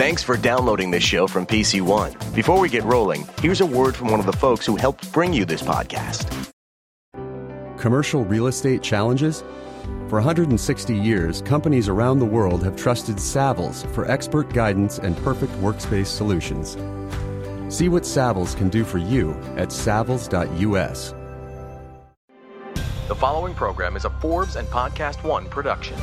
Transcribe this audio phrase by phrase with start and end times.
[0.00, 2.14] Thanks for downloading this show from PC One.
[2.34, 5.30] Before we get rolling, here's a word from one of the folks who helped bring
[5.30, 6.50] you this podcast.
[7.76, 9.44] Commercial real estate challenges?
[10.08, 15.52] For 160 years, companies around the world have trusted Savills for expert guidance and perfect
[15.60, 16.78] workspace solutions.
[17.68, 21.14] See what Savills can do for you at savills.us.
[23.06, 25.98] The following program is a Forbes and Podcast One production.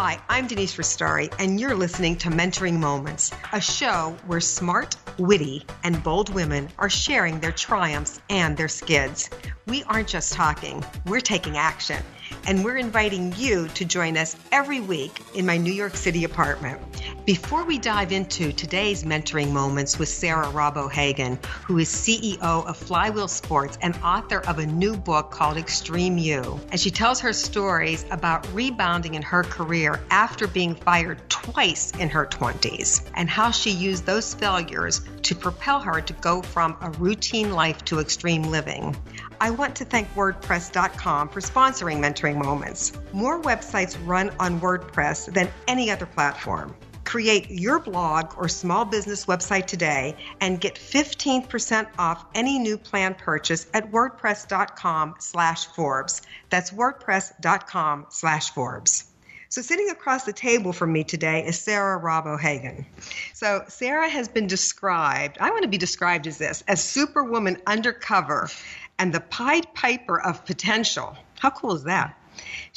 [0.00, 5.66] Hi, I'm Denise Restauri, and you're listening to Mentoring Moments, a show where smart, witty,
[5.82, 9.28] and bold women are sharing their triumphs and their skids.
[9.66, 12.00] We aren't just talking, we're taking action.
[12.46, 16.80] And we're inviting you to join us every week in my New York City apartment.
[17.24, 22.76] Before we dive into today's mentoring moments with Sarah Robb O'Hagan, who is CEO of
[22.76, 27.32] Flywheel Sports and author of a new book called Extreme You, and she tells her
[27.32, 33.50] stories about rebounding in her career after being fired twice in her 20s and how
[33.50, 38.44] she used those failures to propel her to go from a routine life to extreme
[38.44, 38.96] living.
[39.40, 42.92] I want to thank WordPress.com for sponsoring Mentoring Moments.
[43.12, 46.74] More websites run on WordPress than any other platform.
[47.04, 53.14] Create your blog or small business website today and get 15% off any new plan
[53.14, 56.20] purchase at wordpress.com slash Forbes.
[56.50, 59.04] That's wordpress.com slash Forbes.
[59.50, 62.84] So sitting across the table from me today is Sarah Robb O'Hagan.
[63.32, 68.50] So Sarah has been described, I want to be described as this, as superwoman undercover
[68.98, 71.16] and the Pied Piper of potential.
[71.38, 72.18] How cool is that?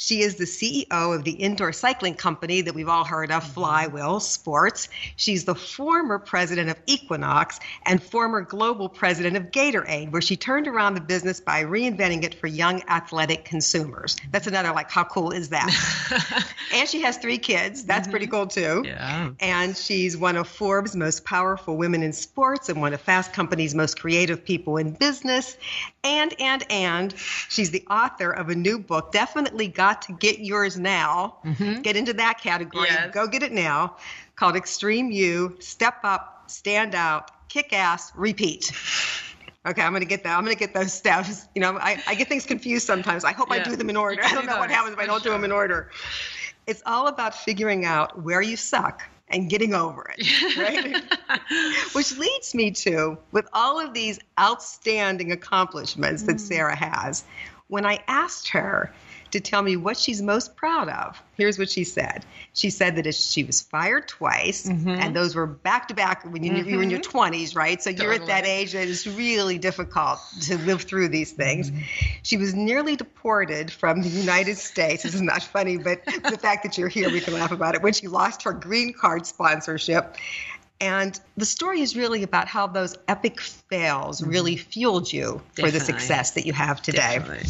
[0.02, 3.52] She is the CEO of the indoor cycling company that we've all heard of, mm-hmm.
[3.52, 4.88] Flywheel Sports.
[5.14, 10.66] She's the former president of Equinox and former global president of Gatorade, where she turned
[10.66, 14.16] around the business by reinventing it for young athletic consumers.
[14.32, 15.70] That's another, like, how cool is that?
[16.74, 17.84] and she has three kids.
[17.84, 18.34] That's pretty mm-hmm.
[18.34, 18.82] cool, too.
[18.84, 19.30] Yeah.
[19.38, 23.72] And she's one of Forbes' most powerful women in sports and one of Fast Company's
[23.72, 25.56] most creative people in business.
[26.02, 30.78] And, and, and she's the author of a new book, definitely got to get yours
[30.78, 31.36] now.
[31.82, 32.88] Get into that category.
[32.88, 33.12] Yes.
[33.12, 33.96] Go get it now.
[34.36, 38.72] Called Extreme You Step Up, Stand Out, Kick Ass, Repeat.
[39.64, 40.36] Okay, I'm gonna get that.
[40.36, 41.46] I'm gonna get those steps.
[41.54, 43.22] You know, I, I get things confused sometimes.
[43.22, 44.20] I hope I do them in order.
[44.24, 45.88] I don't do know what happens if I don't do them in order.
[46.66, 51.04] It's all about figuring out where you suck and getting over it, right?
[51.92, 56.26] Which leads me to, with all of these outstanding accomplishments Mm.
[56.26, 57.22] that Sarah has,
[57.68, 58.92] when I asked her
[59.32, 62.24] to tell me what she's most proud of, here's what she said.
[62.52, 64.88] She said that she was fired twice, Mm-hmm.
[64.88, 67.82] and those were back to back when you, you were in your 20s, right?
[67.82, 71.70] So you're at that age that it's really difficult to live through these things.
[71.70, 71.80] Mm-hmm.
[72.22, 75.02] She was nearly deported from the United States.
[75.02, 77.82] This is not funny, but the fact that you're here, we can laugh about it.
[77.82, 80.16] When she lost her green card sponsorship.
[80.80, 85.78] And the story is really about how those epic fails really fueled you for the
[85.78, 85.86] Mm-hmm.
[85.86, 87.18] Success that you have today.
[87.18, 87.48] Definitely.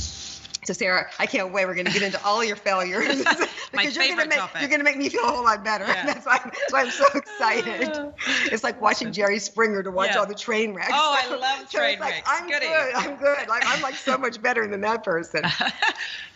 [0.65, 1.67] So Sarah, I can't wait.
[1.67, 4.61] We're going to get into all your failures because My you're going to make topic.
[4.61, 5.85] you're going to make me feel a whole lot better.
[5.87, 6.07] Yeah.
[6.15, 8.13] That's why that's why I'm so excited.
[8.53, 10.21] It's like watching Jerry Springer to watch Yeah.
[10.21, 10.91] all the train wrecks.
[10.93, 12.31] Oh, I love so train like, wrecks.
[12.31, 12.67] I'm Goody.
[12.67, 12.95] good.
[12.95, 13.49] I'm good.
[13.49, 15.43] Like I'm like so much better than that person.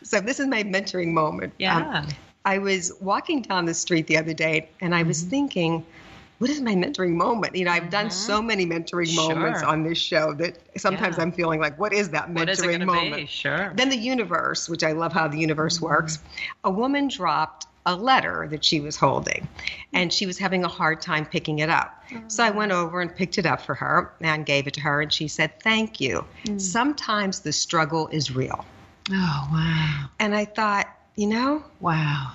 [0.03, 1.53] so this is my mentoring moment.
[1.53, 2.07] Um, Yeah.
[2.45, 5.09] I was walking down the street the other day and I Mm-hmm.
[5.09, 5.85] was thinking,
[6.39, 7.57] what is my mentoring moment?
[7.57, 9.71] You know, I've done so many mentoring moments Mm-hmm.
[9.71, 11.23] On this show that sometimes Yeah.
[11.23, 13.17] I'm feeling like, what is that mentoring What is it moment?
[13.23, 13.27] be?
[13.27, 13.73] Sure.
[13.75, 15.87] Then the universe, which I love how the universe Mm-hmm.
[15.87, 16.19] works,
[16.65, 19.47] a woman dropped a letter that she was holding
[19.93, 22.03] and she was having a hard time picking it up.
[22.27, 25.01] So I went over and picked it up for her and gave it to her
[25.03, 26.25] and she said, Thank you.
[26.47, 26.61] Mm.
[26.61, 28.65] Sometimes the struggle is real.
[29.13, 30.07] oh, wow.
[30.19, 32.33] And I thought, you know, Wow.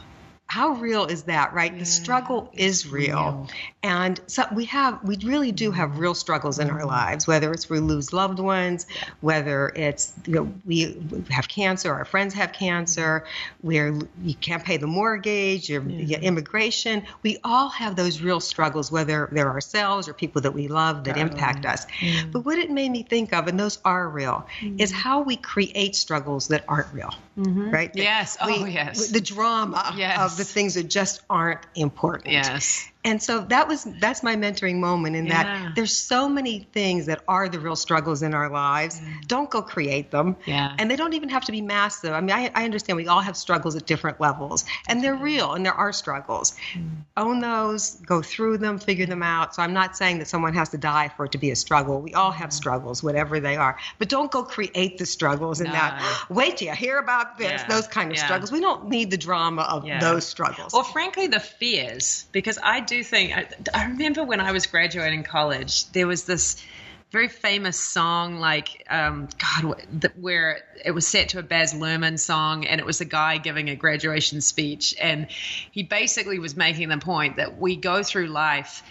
[0.51, 1.79] How real is that, right?
[1.79, 3.07] the struggle is real.
[3.07, 3.47] real.
[3.83, 7.69] And so we have, we really do have real struggles in our lives, whether it's
[7.69, 8.85] we lose loved ones,
[9.21, 13.23] whether it's, you know, we have cancer, our friends have cancer,
[13.61, 17.03] where you can't pay the mortgage, your, your immigration.
[17.23, 21.15] We all have those real struggles, whether they're ourselves or people that we love that
[21.15, 21.87] impact us.
[22.33, 24.45] But what it made me think of, and those are real,
[24.77, 27.93] is how we create struggles that aren't real, right?
[27.93, 28.37] That Yes.
[28.41, 29.07] Oh, yes.
[29.07, 30.19] The drama Yes.
[30.19, 32.33] of the things that just aren't important.
[32.33, 32.90] Yes.
[33.03, 35.43] And so that was that's my mentoring moment in Yeah.
[35.43, 39.01] that there's so many things that are the real struggles in our lives.
[39.27, 40.35] Don't go create them.
[40.45, 40.75] Yeah.
[40.77, 42.13] And they don't even have to be massive.
[42.13, 45.53] I mean, I, I understand we all have struggles at different levels, and they're real,
[45.53, 46.53] and there are struggles.
[46.73, 46.89] Mm.
[47.17, 49.55] Own those, go through them, figure them out.
[49.55, 52.01] So I'm not saying that someone has to die for it to be a struggle.
[52.01, 53.77] We all have struggles, whatever they are.
[53.97, 56.25] But don't go create the struggles in that.
[56.29, 57.61] Wait till you hear about this.
[57.61, 57.67] Yeah.
[57.67, 58.25] Those kind of Yeah.
[58.25, 58.51] struggles.
[58.51, 59.99] We don't need the drama of Yeah.
[59.99, 60.73] those struggles.
[60.73, 65.23] well frankly, the fears, because I do think I, I remember when I was graduating
[65.23, 66.61] college, there was this
[67.09, 69.29] very famous song, like um,
[69.63, 73.37] God, where it was set to a Baz Luhrmann song, and it was a guy
[73.37, 75.27] giving a graduation speech, and
[75.71, 78.83] he basically was making the point that we go through life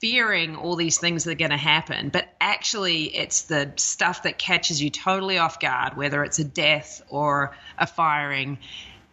[0.00, 4.36] fearing all these things that are going to happen, but actually it's the stuff that
[4.36, 8.58] catches you totally off guard, whether it's a death or a firing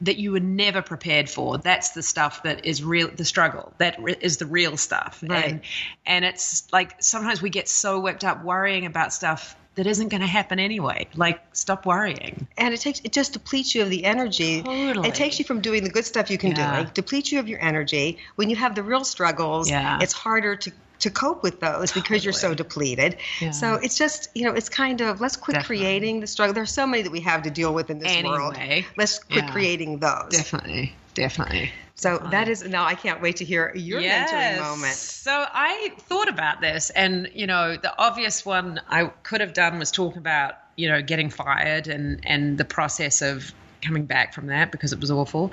[0.02, 1.58] that you were never prepared for.
[1.58, 3.74] That's the stuff that is real, the struggle.
[3.78, 5.24] That is the real stuff.
[5.28, 5.46] Right.
[5.46, 5.62] And,
[6.06, 10.20] and it's like sometimes we get so whipped up worrying about stuff that isn't going
[10.20, 11.08] to happen anyway.
[11.16, 12.48] Like, stop worrying.
[12.58, 14.62] And it takes it just depletes you of the energy.
[14.62, 15.08] Totally.
[15.08, 16.82] It takes you from doing the good stuff you can Yeah.
[16.84, 18.18] do, It depletes you of your energy.
[18.36, 20.00] When you have the real struggles, Yeah.
[20.02, 23.16] it's harder to to cope with those because you're so depleted.
[23.40, 23.52] Yeah.
[23.52, 25.78] So it's just, you know, it's kind of let's quit Definitely.
[25.78, 26.54] creating the struggle.
[26.54, 28.58] There's so many that we have to deal with in this world.
[28.58, 28.86] Anyway.
[28.98, 29.52] Let's quit Yeah.
[29.52, 30.28] creating those.
[30.32, 30.94] Definitely.
[31.20, 31.70] Definitely.
[31.96, 34.94] So that is now I can't wait to hear your mentoring moment.
[34.94, 39.80] So I thought about this, and you know, the obvious one I could have done
[39.80, 43.52] was talk about you know getting fired and and the process of
[43.82, 45.52] coming back from that because it was awful.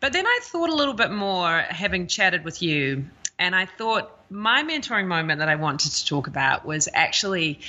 [0.00, 3.06] But then I thought a little bit more, having chatted with you,
[3.38, 7.60] and I thought my mentoring moment that I wanted to talk about was actually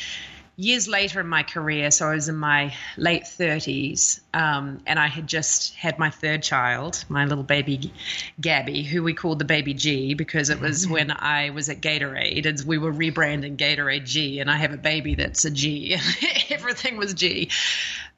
[0.58, 5.08] years later in my career, so I was in my late 30s, um, and I
[5.08, 7.94] had just had my third child, my little baby
[8.42, 12.48] Gabby, who we called the baby G because it was when I was at Gatorade,
[12.48, 15.96] and we were rebranding Gatorade G, and I have a baby that's a G,
[16.50, 17.52] everything was G.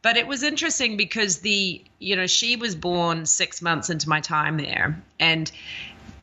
[0.01, 4.21] But it was interesting because the, you know, she was born six months into my
[4.21, 5.51] time there, and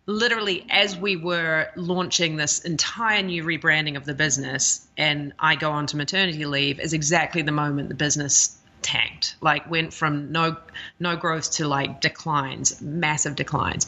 [0.07, 5.73] literally as we were launching this entire new rebranding of the business and I go
[5.73, 9.35] on to maternity leave is exactly the moment the business tanked.
[9.41, 10.57] Like went from no
[11.01, 13.87] no growth to like declines massive declines.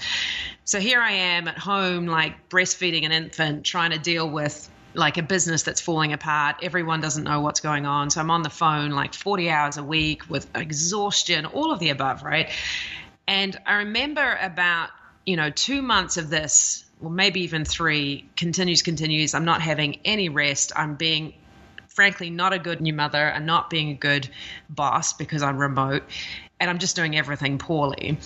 [0.64, 5.18] So here I am at home like breastfeeding an infant trying to deal with like
[5.18, 6.56] a business that's falling apart.
[6.62, 8.10] Everyone doesn't know what's going on.
[8.10, 11.90] So I'm on the phone like 40 hours a week with exhaustion all of the
[11.90, 12.50] above right?
[13.28, 14.88] And I remember about,
[15.28, 19.34] you know, two months of this, or maybe even three, continues, continues.
[19.34, 20.72] I'm not having any rest.
[20.74, 21.34] I'm being,
[21.88, 23.30] frankly, not a good new mother.
[23.30, 24.26] I'm not being a good
[24.70, 26.04] boss because I'm remote.
[26.58, 28.18] And I'm just doing everything poorly.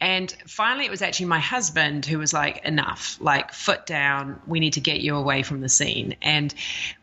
[0.00, 4.40] And finally, it was actually my husband who was like, enough, like, foot down.
[4.46, 6.16] We need to get you away from the scene.
[6.22, 6.54] And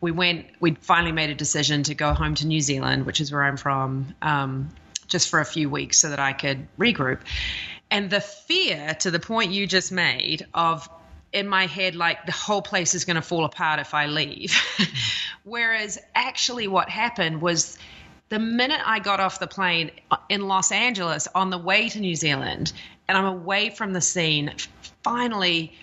[0.01, 3.31] we went, we finally made a decision to go home to New Zealand, which is
[3.31, 4.71] where I'm from, um,
[5.07, 7.19] just for a few weeks so that I could regroup.
[7.92, 10.90] And the fear to the point you just made of
[11.32, 14.56] in my head, like the whole place is going to fall apart if I leave.
[15.44, 17.78] Whereas actually, what happened was
[18.30, 22.00] the minute I got off the plane uh, in Los Angeles on the way to
[22.00, 22.74] New Zealand
[23.08, 24.54] and I'm away from the scene,
[25.04, 25.74] finally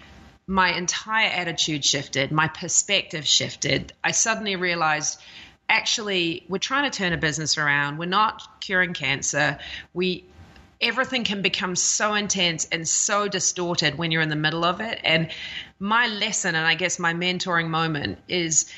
[0.47, 3.93] my entire attitude shifted, my perspective shifted.
[4.03, 5.21] I suddenly realized
[5.69, 7.99] actually we're trying to turn a business around.
[7.99, 9.59] We're not curing cancer.
[9.95, 10.25] We
[10.83, 15.01] everything can become so intense and so distorted when you're in the middle of it.
[15.05, 15.31] And
[15.79, 18.71] my lesson and I guess my mentoring moment is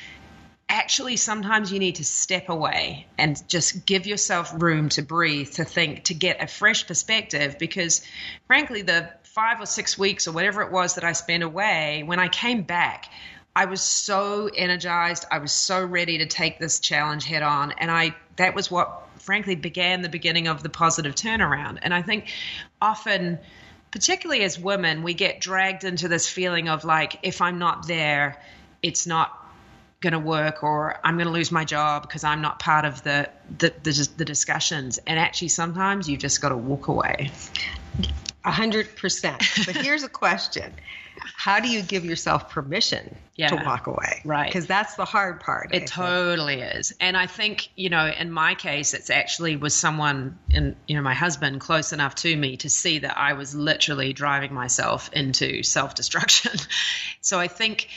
[0.69, 5.65] actually sometimes you need to step away and just give yourself room to breathe, to
[5.65, 7.57] think, to get a fresh perspective.
[7.59, 8.01] Because
[8.47, 12.19] frankly, the five or six weeks or whatever it was that I spent away, when
[12.19, 13.09] I came back,
[13.55, 15.25] I was so energized.
[15.31, 17.71] I was so ready to take this challenge head on.
[17.71, 21.79] And I that was what frankly began the beginning of the positive turnaround.
[21.81, 22.31] And I think
[22.81, 23.39] often
[23.91, 28.41] particularly as women, we get dragged into this feeling of like, if I'm not there,
[28.83, 29.31] it's not
[30.01, 33.03] going to work or I'm going to lose my job because I'm not part of
[33.03, 34.99] the, the the the discussions.
[35.07, 37.31] And actually, sometimes you've just got to walk away.
[38.43, 39.41] A hundred percent.
[39.65, 40.71] But here's a question.
[41.17, 43.47] How do you give yourself permission Yeah.
[43.49, 44.21] to walk away?
[44.23, 44.45] Right.
[44.47, 45.69] Because that's the hard part.
[45.73, 45.91] I It think.
[45.91, 46.93] totally is.
[46.99, 51.01] And I think, you know, in my case, it's actually was someone in, you know,
[51.01, 55.63] my husband close enough to me to see that I was literally driving myself into
[55.63, 56.51] self destruction.
[57.21, 57.87] so I think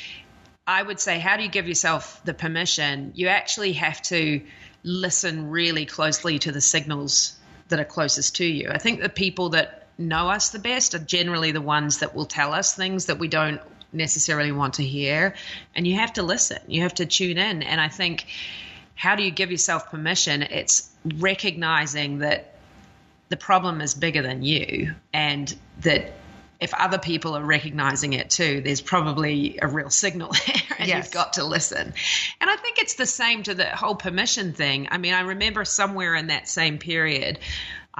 [0.66, 3.12] I would say, how do you give yourself the permission?
[3.14, 4.40] You actually have to
[4.82, 7.34] listen really closely to the signals
[7.68, 8.70] that are closest to you.
[8.70, 12.26] I think the people that know us the best are generally the ones that will
[12.26, 13.60] tell us things that we don't
[13.92, 15.34] necessarily want to hear.
[15.74, 17.62] And you have to listen, you have to tune in.
[17.62, 18.26] And I think,
[18.94, 20.42] how do you give yourself permission?
[20.42, 22.54] It's recognizing that
[23.28, 26.12] the problem is bigger than you and that
[26.60, 31.04] if other people are recognizing it too, there's probably a real signal there and Yes.
[31.06, 31.94] you've got to listen.
[32.40, 34.88] And I think it's the same to the whole permission thing.
[34.90, 37.38] I mean, I remember somewhere in that same period,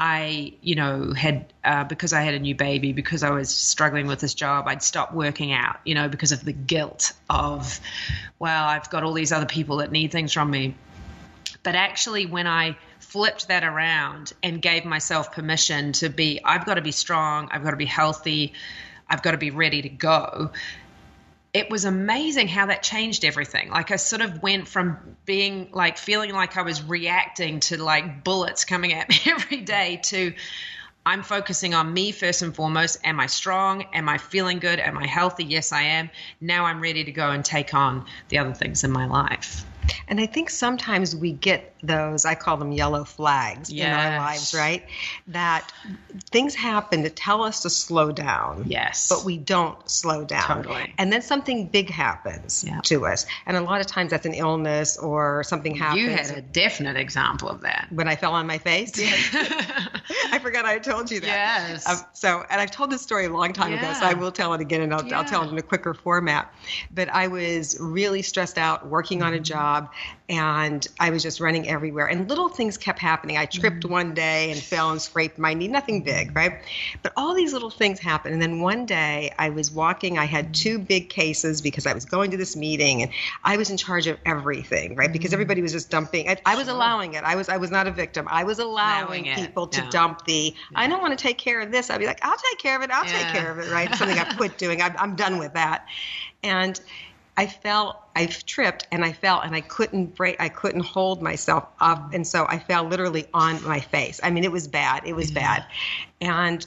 [0.00, 4.06] I, you know, had uh, because I had a new baby, because I was struggling
[4.06, 7.80] with this job, I'd stop working out, you know, because of the guilt of,
[8.38, 10.76] well, I've got all these other people that need things from me.
[11.64, 16.74] But actually, when I flipped that around and gave myself permission to be, I've got
[16.74, 18.52] to be strong, I've got to be healthy,
[19.10, 20.52] I've got to be ready to go
[21.54, 23.70] it was amazing how that changed everything.
[23.70, 28.22] Like I sort of went from being like feeling like I was reacting to like
[28.22, 30.34] bullets coming at me every day to
[31.06, 32.98] I'm focusing on me first and foremost.
[33.02, 33.86] Am I strong?
[33.94, 34.78] Am I feeling good?
[34.78, 35.44] Am I healthy?
[35.44, 36.10] Yes, I am.
[36.38, 39.64] Now I'm ready to go and take on the other things in my life.
[40.08, 43.86] And I think sometimes we get those, I call them yellow flags yes.
[43.86, 44.84] in our lives, right?
[45.28, 45.70] That
[46.30, 48.64] things happen to tell us to slow down.
[48.66, 49.08] Yes.
[49.08, 50.62] But we don't slow down.
[50.64, 50.94] Totally.
[50.98, 52.80] And then something big happens yeah.
[52.84, 53.26] to us.
[53.46, 56.02] And a lot of times that's an illness or something happens.
[56.02, 57.88] You had a definite example of that.
[57.90, 58.92] When I fell on my face?
[60.30, 61.26] I forgot I told you that.
[61.26, 61.88] Yes.
[61.88, 63.78] Um, so, and I've told this story a long time yeah.
[63.78, 65.18] ago, so I will tell it again and I'll, yeah.
[65.18, 66.52] I'll tell it in a quicker format.
[66.92, 69.77] But I was really stressed out working on a job
[70.28, 72.06] and I was just running everywhere.
[72.06, 73.38] And little things kept happening.
[73.38, 73.90] I tripped mm.
[73.90, 76.36] one day and fell and scraped my knee, nothing big, mm-hmm.
[76.36, 76.62] right?
[77.02, 78.34] But all these little things happened.
[78.34, 80.52] And then one day I was walking, I had mm-hmm.
[80.52, 83.10] two big cases because I was going to this meeting and
[83.42, 85.12] I was in charge of everything, right?
[85.12, 86.28] Because everybody was just dumping.
[86.28, 87.24] I, I was allowing it.
[87.24, 88.26] I was I was not a victim.
[88.30, 89.90] I was allowing, allowing people to yeah.
[89.90, 90.80] dump the, yeah.
[90.80, 91.90] I don't want to take care of this.
[91.90, 92.90] I'd be like, I'll take care of it.
[92.90, 93.22] I'll yeah.
[93.22, 93.94] take care of it, right?
[93.94, 94.82] Something I quit doing.
[94.82, 95.86] I'm, I'm done with that.
[96.42, 96.80] And
[97.38, 101.68] I fell, I tripped and I fell and I couldn't break, I couldn't hold myself
[101.80, 102.12] up.
[102.12, 104.18] And so I fell literally on my face.
[104.20, 105.04] I mean, it was bad.
[105.06, 105.40] It was yeah.
[105.40, 105.66] bad.
[106.20, 106.66] And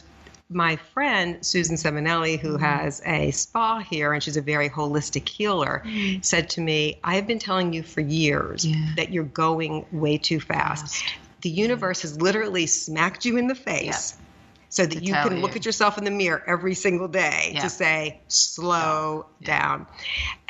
[0.50, 2.64] my friend Susan Seminelli, who mm-hmm.
[2.64, 6.22] has a spa here and she's a very holistic healer, mm-hmm.
[6.22, 8.94] said to me, I've been telling you for years yeah.
[8.96, 10.96] that you're going way too fast.
[10.96, 11.16] fast.
[11.42, 14.16] The universe has literally smacked you in the face.
[14.16, 14.22] Yeah
[14.72, 15.42] so that you can you.
[15.42, 17.60] look at yourself in the mirror every single day yeah.
[17.60, 19.60] to say, slow yeah.
[19.60, 19.88] down.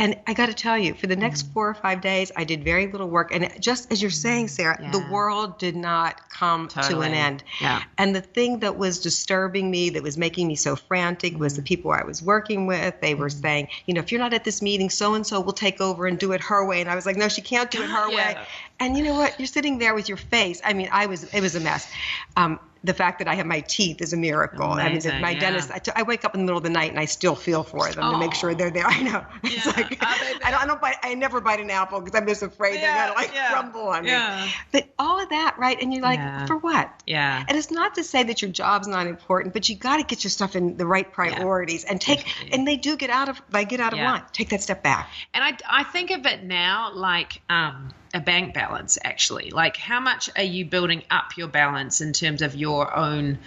[0.02, 1.54] And I got to tell you, for the next mm.
[1.54, 3.32] four or five days, I did very little work.
[3.32, 4.90] And just as you're saying, Sarah, yeah.
[4.90, 6.96] the world did not come totally.
[6.96, 7.44] to an end.
[7.62, 7.84] Yeah.
[8.00, 11.62] And the thing that was disturbing me, that was making me so frantic, was the
[11.62, 13.00] people I was working with.
[13.00, 13.42] They were mm.
[13.42, 16.08] saying, you know, if you're not at this meeting, so and so will take over
[16.08, 16.82] and do it her way.
[16.82, 18.36] And I was like, no, she can't do it her way.
[18.80, 19.40] And you know what?
[19.40, 20.62] You're sitting there with your face.
[20.66, 21.88] I mean, I was, it was a mess.
[22.36, 24.74] Um, the fact that I have my teeth is a miracle.
[24.74, 25.40] Amazing, I mean, my yeah.
[25.40, 27.36] dentist, I, t- I wake up in the middle of the night and I still
[27.36, 28.12] feel for them oh.
[28.14, 28.86] to make sure they're there.
[28.88, 29.24] I know.
[29.44, 29.74] It's Yeah.
[29.76, 32.28] like, Are they I don't, I don't bite, I never bite an apple because I'm
[32.28, 34.46] just afraid they're Yeah, going to like yeah, crumble on yeah.
[34.46, 34.52] me.
[34.72, 35.78] But all of that, right?
[35.82, 36.46] And you're like, Yeah.
[36.46, 37.02] for what?
[37.06, 37.44] Yeah.
[37.48, 40.24] And it's not to say that your job's not important, but you got to get
[40.24, 42.54] your stuff in the right priorities and take, Definitely.
[42.54, 44.24] and they do get out of, they get out of line.
[44.32, 45.10] Take that step back.
[45.34, 49.50] And I, I think of it now like um, a bank balance, actually.
[49.52, 53.40] Like, how much are you building up your balance in terms of your own,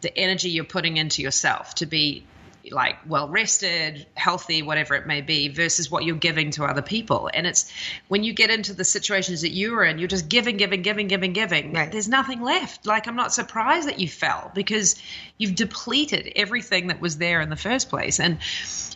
[0.00, 2.24] the energy you're putting into yourself to be
[2.72, 7.30] like well rested, healthy, whatever it may be, versus what you're giving to other people.
[7.32, 7.70] And it's
[8.08, 11.08] when you get into the situations that you were in, you're just giving, giving, giving,
[11.08, 11.72] giving, giving.
[11.72, 11.90] Right.
[11.90, 12.86] There's nothing left.
[12.86, 14.96] Like, I'm not surprised that you fell because
[15.38, 18.20] you've depleted everything that was there in the first place.
[18.20, 18.38] And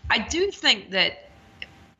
[0.08, 1.30] I do think that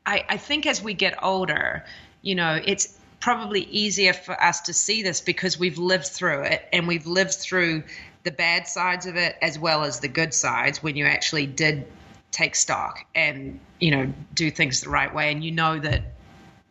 [0.05, 1.85] I, I think as we get older,
[2.21, 6.67] you know, it's probably easier for us to see this because we've lived through it
[6.73, 7.83] and we've lived through
[8.23, 11.85] the bad sides of it as well as the good sides when you actually did
[12.31, 16.03] take stock and, you know, do things the right way and you know that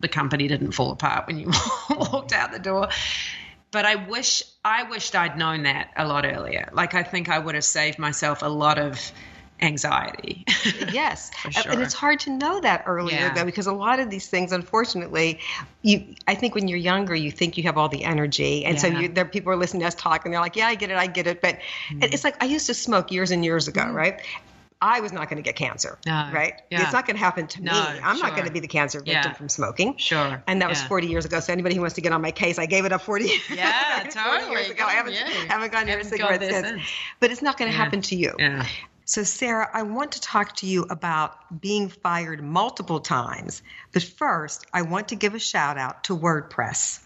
[0.00, 1.50] the company didn't fall apart when you
[1.90, 2.88] walked out the door.
[3.70, 6.70] But I wish I wished I'd known that a lot earlier.
[6.72, 9.12] Like I think I would have saved myself a lot of
[9.62, 10.44] anxiety.
[10.92, 13.34] yes For and it's hard to know that earlier Yeah.
[13.34, 15.40] though because a lot of these things unfortunately
[15.82, 18.86] you i think when you're younger you think you have all the energy and so
[18.86, 19.00] Yeah.
[19.00, 20.96] you, there people are listening to us talk and they're like yeah i get it
[20.96, 21.56] i get it but
[21.88, 22.04] Mm-hmm.
[22.04, 24.20] it's like i used to smoke years and years ago right
[24.82, 26.30] I was not going to get cancer, No.
[26.32, 26.54] right?
[26.70, 26.82] Yeah.
[26.82, 28.00] It's not going to happen to No, me.
[28.02, 29.32] I'm not going to be the cancer victim Yeah.
[29.34, 29.94] from smoking.
[29.98, 30.42] Sure.
[30.46, 31.38] And that was 40 years ago.
[31.40, 33.98] So anybody who wants to get on my case, I gave it up 40, Yeah,
[34.04, 34.50] 40 totally.
[34.52, 34.86] years ago.
[34.86, 36.80] I haven't, haven't gone near a cigarette since.
[37.20, 37.84] But it's not going to Yeah.
[37.84, 38.34] happen to you.
[39.10, 43.60] So, Sarah, I want to talk to you about being fired multiple times.
[43.90, 47.00] But first, I want to give a shout out to WordPress.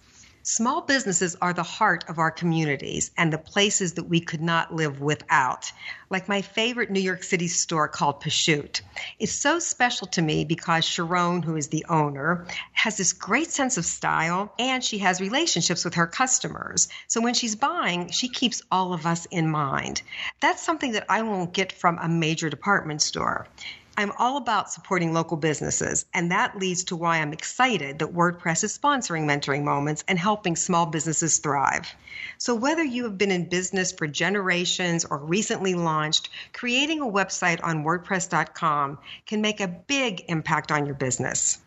[0.47, 4.75] Small businesses are the heart of our communities and the places that we could not
[4.75, 5.73] live without.
[6.11, 8.83] Like my favorite New York City store called Pashut.
[9.19, 13.79] It's so special to me because Sharon, who is the owner, has this great sense
[13.79, 16.89] of style and she has relationships with her customers.
[17.09, 20.03] So when she's buying, she keeps all of us in mind.
[20.41, 23.49] That's something that I won't get from a major department store.
[23.97, 28.65] I'm all about supporting local businesses, and that leads to why I'm excited that WordPress
[28.65, 31.95] is sponsoring Mentoring Moments and helping small businesses thrive.
[32.39, 37.63] So, whether you have been in business for generations or recently launched, creating a website
[37.63, 41.59] on WordPress.com can make a big impact on your business.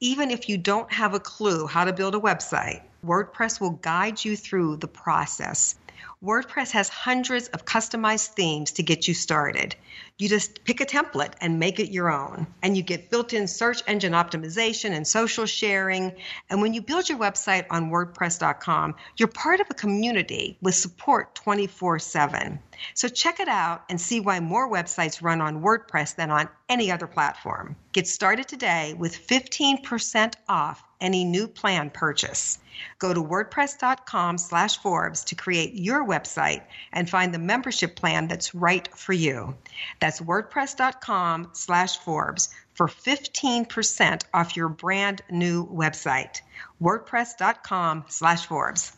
[0.00, 4.24] Even if you don't have a clue how to build a website, WordPress will guide
[4.24, 5.76] you through the process.
[6.22, 9.76] WordPress has hundreds of customized themes to get you started.
[10.18, 12.46] You just pick a template and make it your own.
[12.62, 16.12] And you get built in search engine optimization and social sharing.
[16.48, 21.34] And when you build your website on WordPress.com, you're part of a community with support
[21.34, 22.58] 24 7.
[22.94, 26.90] So check it out and see why more websites run on WordPress than on any
[26.90, 27.76] other platform.
[27.92, 32.58] Get started today with 15% off any new plan purchase.
[32.98, 38.54] Go to wordpress.com slash Forbes to create your website and find the membership plan that's
[38.54, 39.54] right for you.
[40.00, 46.40] That's wordpress.com slash Forbes for 15% off your brand new website.
[46.80, 48.96] wordpress.com slash Forbes.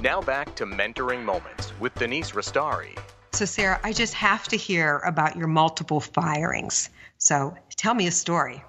[0.00, 2.98] Now back to Mentoring Moments with Denise Restauri.
[3.40, 6.90] So, Sarah, I just have to hear about your multiple firings.
[7.16, 8.62] So, tell me a story.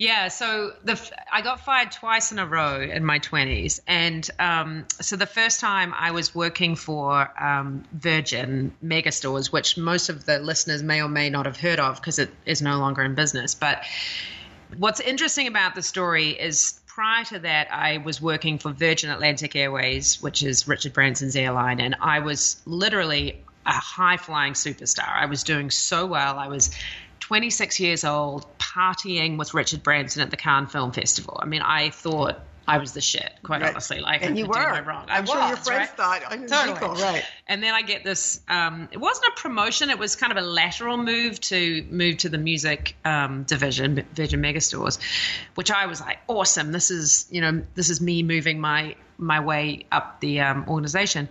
[0.00, 1.00] Yeah, so the
[1.32, 5.60] I got fired twice in a row in my twenties, and um, so the first
[5.60, 11.08] time I was working for um, Virgin Megastores, which most of the listeners may or
[11.08, 13.54] may not have heard of because it is no longer in business.
[13.54, 13.84] But
[14.76, 19.54] what's interesting about the story is prior to that, I was working for Virgin Atlantic
[19.54, 25.08] Airways, which is Richard Branson's airline, and I was literally a high flying superstar.
[25.08, 26.38] I was doing so well.
[26.38, 26.70] I was
[27.20, 31.38] 26 years old, partying with Richard Branson at the Cannes Film Festival.
[31.42, 33.70] I mean, I thought I was the shit, quite right.
[33.70, 34.00] honestly.
[34.00, 35.06] Like, and you were no wrong.
[35.08, 35.88] I I'm was, sure your friends right?
[35.88, 37.00] thought, I'm totally.
[37.00, 37.24] right?
[37.46, 38.40] And then I get this.
[38.48, 42.28] Um, it wasn't a promotion; it was kind of a lateral move to move to
[42.28, 44.98] the music um, division, Virgin Megastores,
[45.54, 46.72] which I was like, awesome.
[46.72, 51.28] This is, you know, this is me moving my my way up the um, organization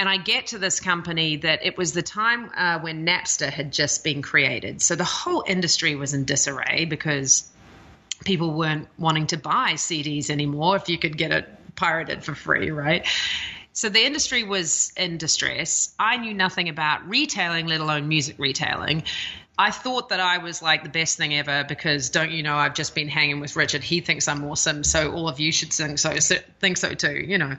[0.00, 3.70] and I get to this company that it was the time uh, when Napster had
[3.70, 4.80] just been created.
[4.80, 7.46] So the whole industry was in disarray because
[8.24, 12.70] people weren't wanting to buy CDs anymore if you could get it pirated for free,
[12.70, 13.06] right?
[13.74, 15.94] So the industry was in distress.
[15.98, 19.02] I knew nothing about retailing, let alone music retailing.
[19.58, 22.72] I thought that I was like the best thing ever because don't you know I've
[22.72, 23.84] just been hanging with Richard.
[23.84, 26.16] He thinks I'm awesome, so all of you should think so,
[26.58, 27.56] think so too, you know.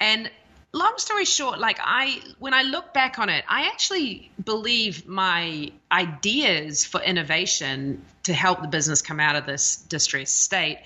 [0.00, 0.30] And
[0.72, 5.72] long story short, like I, when I look back on it, I actually believe my
[5.90, 10.78] ideas for innovation to help the business come out of this distressed state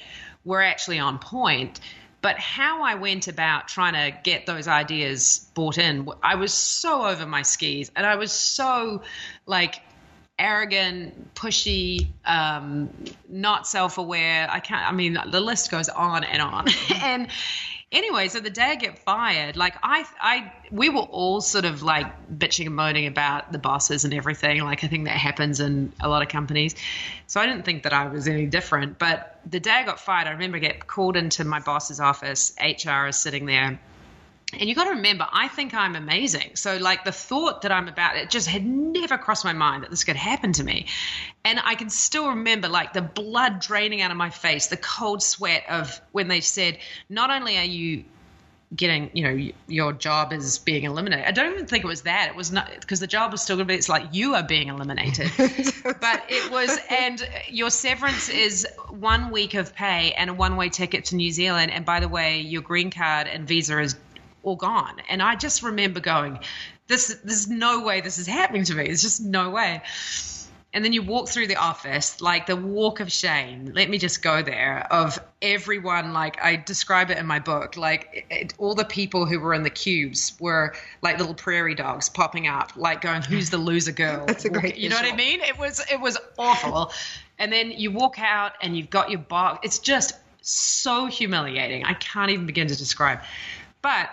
[0.44, 1.80] were actually on point.
[2.20, 7.04] But how I went about trying to get those ideas bought in, I was so
[7.04, 9.02] over my skis and I was so
[9.44, 9.82] like
[10.38, 12.90] arrogant, pushy, um,
[13.28, 14.48] not self aware.
[14.48, 16.66] I can't, I mean, the list goes on and on.
[16.94, 17.28] and,
[17.92, 21.82] anyway, so the day I get fired, like I, I, we were all sort of
[21.82, 24.62] like bitching and moaning about the bosses and everything.
[24.62, 26.74] Like I think that happens in a lot of companies.
[27.26, 28.98] So I didn't think that I was any different.
[28.98, 32.54] But the day I got fired, I remember I get called into my boss's office.
[32.60, 33.78] HR is sitting there
[34.58, 36.56] and you got to remember, I think I'm amazing.
[36.56, 39.90] So, like, the thought that I'm about it just had never crossed my mind that
[39.90, 40.86] this could happen to me.
[41.44, 45.22] And I can still remember, like, the blood draining out of my face, the cold
[45.22, 48.04] sweat of when they said, not only are you
[48.74, 51.26] getting, you know, your job is being eliminated.
[51.26, 52.28] I don't even think it was that.
[52.28, 54.42] It was not because the job was still going to be, it's like you are
[54.42, 55.30] being eliminated.
[55.84, 60.68] but it was, and your severance is one week of pay and a one way
[60.68, 61.70] ticket to New Zealand.
[61.70, 63.94] And by the way, your green card and visa is
[64.42, 65.00] all gone.
[65.08, 66.38] And I just remember going,
[66.88, 68.84] this, there's no way this is happening to me.
[68.84, 69.82] There's just no way.
[70.74, 73.72] And then you walk through the office, like the walk of shame.
[73.74, 76.14] Let me just go there of everyone.
[76.14, 79.64] Like I describe it in my book, like it, all the people who were in
[79.64, 84.24] the cubes were like little prairie dogs popping up, like going, "Who's the loser girl?"
[84.26, 84.78] That's a great.
[84.78, 85.10] You know visual.
[85.10, 85.40] what I mean?
[85.40, 86.90] It was it was awful.
[87.38, 89.58] and then you walk out and you've got your box.
[89.64, 91.84] It's just so humiliating.
[91.84, 93.20] I can't even begin to describe.
[93.82, 94.08] But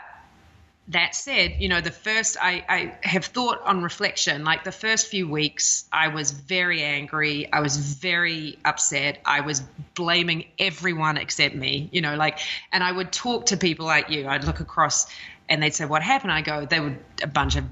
[0.89, 5.07] that said, you know, the first, I, I have thought on reflection, like the first
[5.07, 7.51] few weeks, I was very angry.
[7.53, 9.19] I was very upset.
[9.23, 9.61] I was
[9.93, 12.39] blaming everyone except me, you know, like,
[12.71, 14.27] and I would talk to people like you.
[14.27, 15.05] I'd look across
[15.47, 16.31] and they'd say, What happened?
[16.31, 17.65] I go, They were a bunch of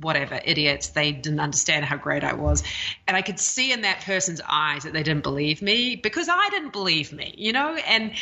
[0.00, 0.88] whatever idiots.
[0.88, 2.64] They didn't understand how great I was.
[3.06, 6.48] And I could see in that person's eyes that they didn't believe me because I
[6.50, 8.12] didn't believe me, you know, and,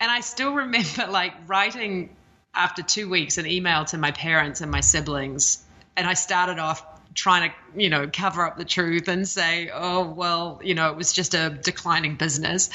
[0.00, 2.16] and I still remember like writing
[2.54, 5.64] after two weeks an email to my parents and my siblings
[5.96, 6.84] and i started off
[7.14, 10.96] trying to, you know, cover up the truth and say, oh, well, you know, it
[10.96, 12.70] was just a declining business.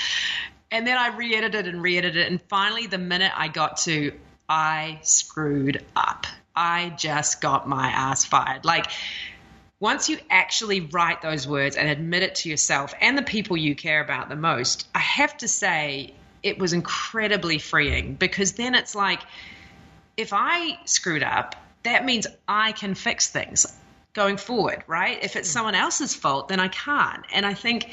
[0.72, 2.32] And then I re edited and re edited it.
[2.32, 4.14] And finally, the minute I got to,
[4.50, 6.28] I screwed up.
[6.56, 8.66] I just got my ass fired.
[8.66, 8.88] Like,
[9.80, 13.76] once you actually write those words and admit it to yourself and the people you
[13.76, 18.96] care about the most, I have to say it was incredibly freeing because then it's
[18.96, 19.22] like,
[20.18, 23.72] if I screwed up, that means I can fix things
[24.14, 25.24] going forward, right?
[25.24, 25.54] If it's hmm.
[25.54, 27.24] someone else's fault, then I can't.
[27.32, 27.92] And I think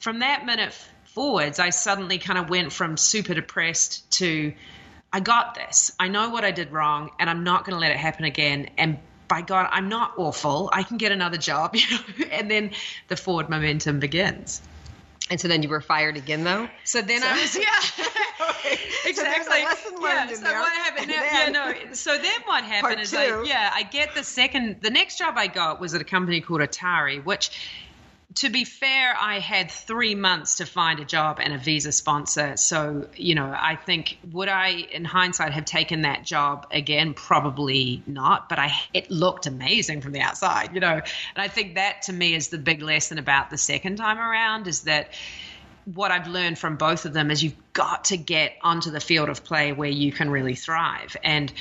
[0.00, 4.52] from that minute forwards, I suddenly kind of went from super depressed to
[5.12, 5.92] I got this.
[5.98, 8.70] I know what I did wrong and I'm not going to let it happen again.
[8.78, 10.70] And by God, I'm not awful.
[10.72, 12.26] I can get another job, you know.
[12.30, 12.72] and then
[13.08, 14.60] the forward momentum begins.
[15.30, 16.68] And so then you were fired again, though.
[16.84, 17.62] So then so, I was, yeah,
[19.06, 19.44] exactly.
[19.44, 20.58] So a lesson learned yeah, so there.
[20.58, 21.08] what happened?
[21.08, 21.94] Now, yeah, no.
[21.94, 24.78] So then what happened is, like, yeah, I get the second.
[24.82, 27.50] The next job I got was at a company called Atari, which
[28.36, 32.56] to be fair, I had three months to find a job and a visa sponsor.
[32.56, 37.14] So, you know, I think would I, in hindsight, have taken that job again?
[37.14, 38.48] Probably not.
[38.48, 40.94] But I, it looked amazing from the outside, you know.
[40.94, 41.02] And
[41.36, 44.82] I think that to me is the big lesson about the second time around is
[44.82, 45.12] that
[45.84, 49.28] what I've learned from both of them is you've got to get onto the field
[49.28, 51.16] of play where you can really thrive.
[51.24, 51.52] And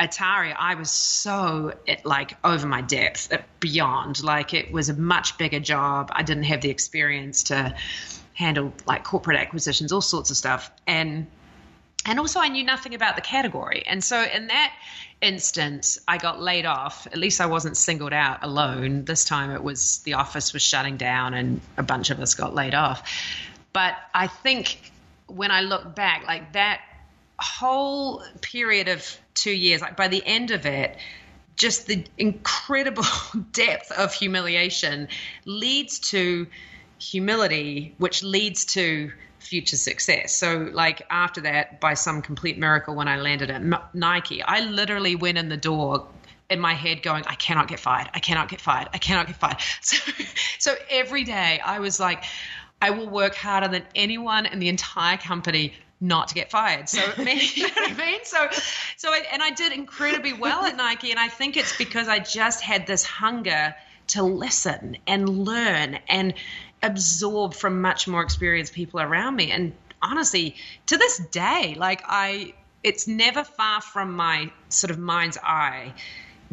[0.00, 4.22] Atari, I was so like over my depth, uh, beyond.
[4.22, 6.10] Like it was a much bigger job.
[6.12, 7.74] I didn't have the experience to
[8.32, 11.26] handle like corporate acquisitions, all sorts of stuff, and
[12.06, 13.82] and also I knew nothing about the category.
[13.86, 14.72] And so in that
[15.20, 17.06] instance, I got laid off.
[17.06, 19.04] At least I wasn't singled out alone.
[19.04, 22.54] This time it was the office was shutting down, and a bunch of us got
[22.54, 23.02] laid off.
[23.74, 24.92] But I think
[25.26, 26.80] when I look back, like that
[27.40, 30.96] whole period of two years, like by the end of it,
[31.56, 33.04] just the incredible
[33.52, 35.08] depth of humiliation
[35.44, 36.46] leads to
[36.98, 40.34] humility, which leads to future success.
[40.34, 45.16] So, like after that, by some complete miracle, when I landed at Nike, I literally
[45.16, 46.06] went in the door
[46.50, 48.10] in my head going, I cannot get fired.
[48.12, 48.88] I cannot get fired.
[48.92, 49.58] I cannot get fired.
[49.82, 50.12] So,
[50.58, 52.24] so every day I was like,
[52.82, 56.88] I will work harder than anyone in the entire company not to get fired.
[56.88, 58.20] So you know what I mean?
[58.24, 58.48] So,
[58.96, 62.18] so I, and I did incredibly well at Nike, and I think it's because I
[62.18, 63.74] just had this hunger
[64.08, 66.34] to listen and learn and
[66.82, 69.50] absorb from much more experienced people around me.
[69.52, 75.38] And honestly, to this day, like I, it's never far from my sort of mind's
[75.38, 75.92] eye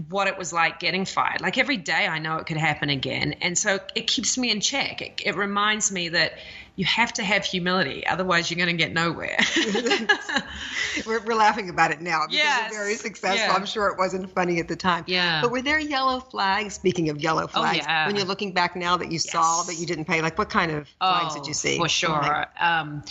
[0.10, 1.42] what it was like getting fired.
[1.42, 4.62] Like every day, I know it could happen again, and so it keeps me in
[4.62, 5.02] check.
[5.02, 6.34] It, it reminds me that
[6.78, 9.36] you have to have humility, otherwise you're going to get nowhere.
[11.08, 12.72] we're, we're, laughing about it now because yes.
[12.72, 13.48] you're very successful.
[13.48, 13.54] Yeah.
[13.54, 15.04] I'm sure it wasn't funny at the time.
[15.08, 15.42] Yeah.
[15.42, 16.76] But were there yellow flags?
[16.76, 18.06] Speaking of yellow oh, flags, oh, yeah.
[18.06, 19.32] when you're looking back now that you yes.
[19.32, 21.78] saw that you didn't pay, like what kind of flags oh, did you see?
[21.78, 22.46] For sure.
[22.60, 23.04] Um,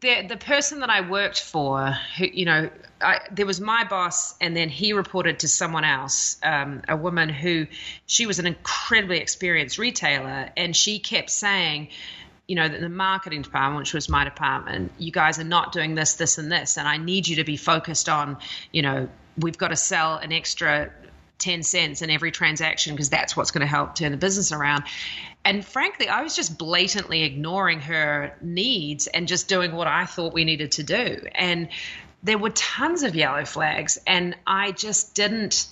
[0.00, 2.70] the the person that I worked for, who you know,
[3.02, 7.28] I, there was my boss, and then he reported to someone else, um, a woman
[7.28, 7.66] who
[8.06, 11.88] she was an incredibly experienced retailer, and she kept saying,
[12.50, 16.14] you know, the marketing department, which was my department, you guys are not doing this,
[16.14, 18.38] this, and this, and I need you to be focused on,
[18.72, 19.08] you know,
[19.38, 20.90] we've got to sell an extra
[21.38, 24.82] 10 cents in every transaction because that's what's going to help turn the business around.
[25.44, 30.34] And frankly, I was just blatantly ignoring her needs and just doing what I thought
[30.34, 31.22] we needed to do.
[31.32, 31.68] And
[32.24, 35.68] there were tons of yellow flags, and I just didn't.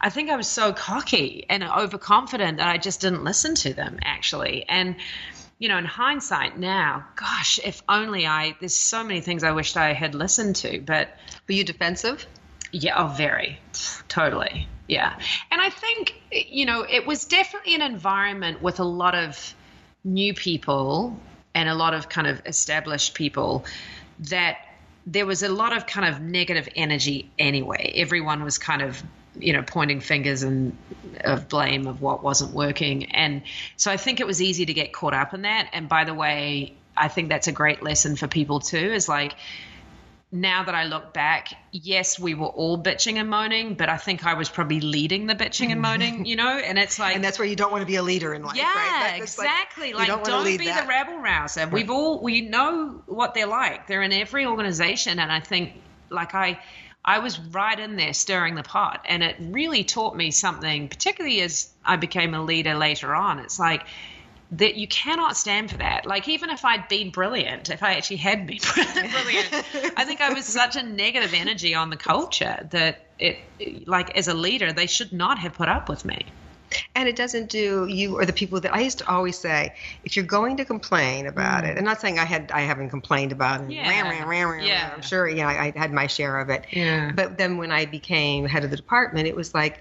[0.00, 3.98] I think I was so cocky and overconfident that I just didn't listen to them,
[4.02, 4.64] actually.
[4.66, 4.96] And
[5.58, 9.76] you know, in hindsight now, gosh, if only I, there's so many things I wished
[9.76, 11.08] I had listened to, but.
[11.48, 12.26] Were you defensive?
[12.72, 13.60] Yeah, oh, very.
[14.08, 14.66] Totally.
[14.88, 15.18] Yeah.
[15.50, 19.54] And I think, you know, it was definitely an environment with a lot of
[20.02, 21.18] new people
[21.54, 23.64] and a lot of kind of established people
[24.18, 24.58] that
[25.06, 27.92] there was a lot of kind of negative energy anyway.
[27.94, 29.02] Everyone was kind of
[29.38, 30.76] you know pointing fingers and
[31.22, 33.42] of blame of what wasn't working and
[33.76, 36.14] so i think it was easy to get caught up in that and by the
[36.14, 39.34] way i think that's a great lesson for people too is like
[40.34, 44.26] now that I look back, yes, we were all bitching and moaning, but I think
[44.26, 46.58] I was probably leading the bitching and moaning, you know?
[46.58, 47.04] And it's like.
[47.14, 49.22] And that's where you don't want to be a leader in life, yeah, right?
[49.22, 49.92] exactly.
[49.92, 50.82] Like, like don't, don't be that.
[50.82, 51.68] the rabble rouser.
[51.68, 53.86] We've all, we know what they're like.
[53.86, 55.20] They're in every organization.
[55.20, 55.74] And I think,
[56.10, 56.58] like, I,
[57.04, 59.04] I was right in there stirring the pot.
[59.04, 63.38] And it really taught me something, particularly as I became a leader later on.
[63.40, 63.82] It's like
[64.52, 66.06] that you cannot stand for that.
[66.06, 69.52] Like, even if I'd been brilliant, if I actually had been brilliant,
[69.96, 73.38] I think I was such a negative energy on the culture that it,
[73.86, 76.18] like, as a leader, they should not have put up with me.
[76.94, 80.16] And it doesn't do you or the people that I used to always say, if
[80.16, 83.60] you're going to complain about it, I'm not saying I had I haven't complained about
[83.62, 83.68] it.
[83.68, 83.74] Mm.
[83.74, 84.64] Yeah.
[84.66, 84.90] Yeah.
[84.94, 86.64] I'm sure, yeah, I, I had my share of it.
[86.70, 87.12] Yeah.
[87.14, 89.80] But then when I became head of the department, it was like,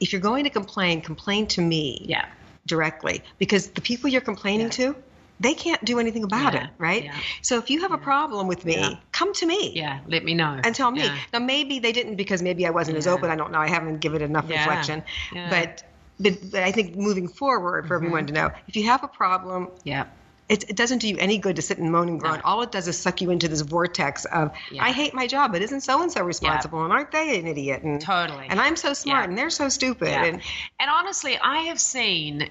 [0.00, 2.26] if you're going to complain, complain to me Yeah.
[2.66, 4.96] directly because the people you're complaining to,
[5.40, 7.04] they can't do anything about Yeah, it, right?
[7.04, 7.18] yeah.
[7.42, 8.96] So if you have a problem with me, Yeah.
[9.12, 9.72] come to me.
[9.74, 10.00] Yeah.
[10.06, 10.60] Let me know.
[10.62, 11.02] And tell me.
[11.04, 11.16] Yeah.
[11.32, 13.30] Now maybe they didn't because maybe I wasn't as open.
[13.30, 13.58] I don't know.
[13.58, 14.60] I haven't given enough Yeah.
[14.60, 15.02] reflection.
[15.32, 15.50] Yeah.
[15.50, 15.82] But,
[16.20, 18.06] but but I think moving forward for mm-hmm.
[18.06, 20.06] everyone to know, if you have a problem, Yeah.
[20.48, 22.36] it, it doesn't do you any good to sit and moan and groan.
[22.36, 22.40] No.
[22.44, 24.84] All it does is suck you into this vortex of Yeah.
[24.84, 27.82] I hate my job, but isn't so and so responsible, and aren't they an idiot?
[27.82, 28.46] And Totally.
[28.48, 29.28] And I'm so smart, Yeah.
[29.28, 30.08] and they're so stupid.
[30.08, 30.24] Yeah.
[30.24, 30.40] And
[30.78, 32.50] And honestly, I have seen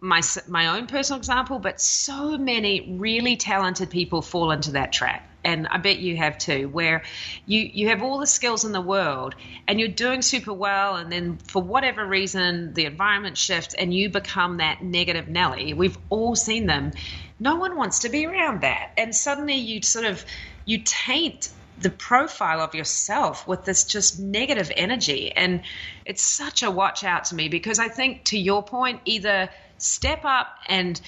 [0.00, 5.26] my my own personal example, but so many really talented people fall into that trap.
[5.44, 7.02] And I bet you have too, where
[7.46, 9.34] you, you have all the skills in the world
[9.68, 14.08] and you're doing super well, and then for whatever reason, the environment shifts and you
[14.08, 15.74] become that negative Nelly.
[15.74, 16.92] We've all seen them.
[17.38, 18.92] No one wants to be around that.
[18.96, 20.24] And suddenly you sort of
[20.64, 25.32] you taint the profile of yourself with this just negative energy.
[25.32, 25.62] And
[26.04, 30.24] it's such a watch out to me because I think, to your point, either step
[30.24, 31.00] up and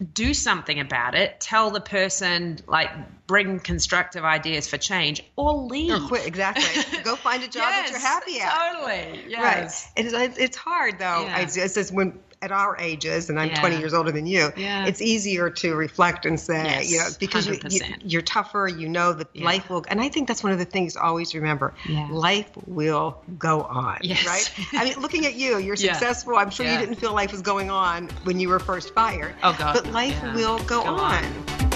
[0.00, 2.90] do something about it, tell the person, like,
[3.26, 5.92] bring constructive ideas for change, or leave.
[5.92, 7.00] or quit exactly.
[7.04, 8.50] Go find a job that you're happy at.
[8.50, 9.24] Totally.
[9.28, 9.90] Yes.
[9.96, 10.04] Right.
[10.06, 11.24] It's, it's, it's hard though.
[11.24, 11.40] Yeah.
[11.40, 13.60] It's, it's just when at our ages, and I'm Yeah.
[13.60, 14.86] 20 years older than you, Yeah.
[14.86, 17.96] it's easier to reflect and say, Yes, you know, because you, you, 100%.
[18.04, 18.66] you're tougher.
[18.66, 19.44] You know that Yeah.
[19.44, 21.74] life will, and I think that's one of the things to always remember.
[22.10, 23.98] Life will go on.
[24.02, 24.26] Yes.
[24.26, 24.50] Right.
[24.72, 26.36] I mean, looking at you, you're successful.
[26.36, 29.34] I'm sure you didn't feel life was going on when you were first fired.
[29.42, 31.24] Oh, God, But life will go, Go on.
[31.24, 31.69] on.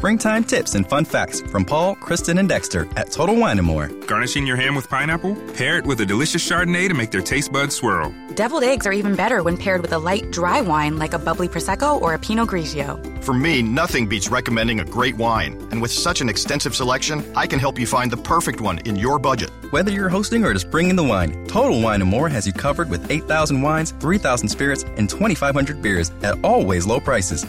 [0.00, 3.88] Springtime tips and fun facts from Paul, Kristen, and Dexter at Total Wine and More.
[4.06, 5.36] Garnishing your ham with pineapple?
[5.52, 8.10] Pair it with a delicious Chardonnay to make their taste buds swirl.
[8.34, 11.48] Deviled eggs are even better when paired with a light, dry wine like a bubbly
[11.48, 12.96] Prosecco or a Pinot Grigio.
[13.22, 15.52] For me, nothing beats recommending a great wine.
[15.70, 18.96] And with such an extensive selection, I can help you find the perfect one in
[18.96, 19.50] your budget.
[19.70, 22.88] Whether you're hosting or just bringing the wine, Total Wine and More has you covered
[22.88, 27.44] with 8,000 wines, 3,000 spirits, and 2,500 beers at always low prices.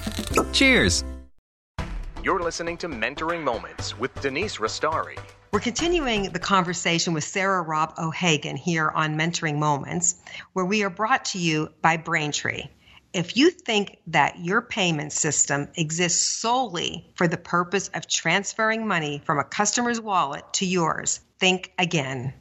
[0.52, 1.06] Cheers!
[2.24, 5.18] You're listening to Mentoring Moments with Denise Restauri.
[5.52, 10.22] We're continuing the conversation with Sarah Robb O'Hagan here on Mentoring Moments,
[10.54, 12.66] where we are brought to you by Braintree.
[13.12, 19.24] If you think that your payment system exists solely for the purpose of transferring money
[19.26, 22.36] from a customer's wallet to yours, think again.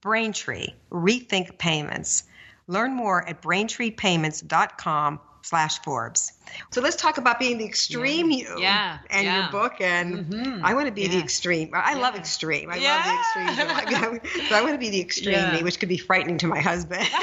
[0.00, 2.24] Braintree, rethink payments.
[2.68, 6.32] Learn more at braintreepayments.com slash Forbes.
[6.70, 9.42] So let's talk about being the extreme you Yeah, and yeah.
[9.42, 9.80] your book.
[9.80, 11.70] And I want to be the extreme.
[11.74, 12.70] I love extreme.
[12.70, 12.96] I Yeah.
[12.96, 14.20] love the extreme.
[14.48, 15.52] so I want to be the extreme Yeah.
[15.52, 17.06] me, which could be frightening to my husband.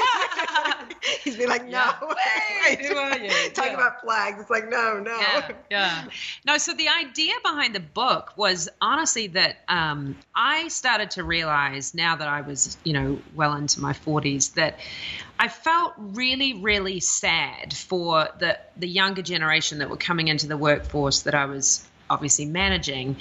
[1.22, 1.70] He's be like, no.
[1.70, 1.98] Yeah.
[2.66, 3.30] Wait, who are you?
[3.52, 3.76] Talking Yeah.
[3.76, 4.40] about flags.
[4.40, 5.18] It's like, no, no.
[5.18, 6.04] yeah, yeah.
[6.46, 11.94] No, so the idea behind the book was honestly that um, I started to realize
[11.94, 14.78] now that I was, you know, well into my 40s that
[15.38, 20.56] I felt really, really sad for the the younger generation that were coming into the
[20.56, 23.16] workforce that I was obviously managing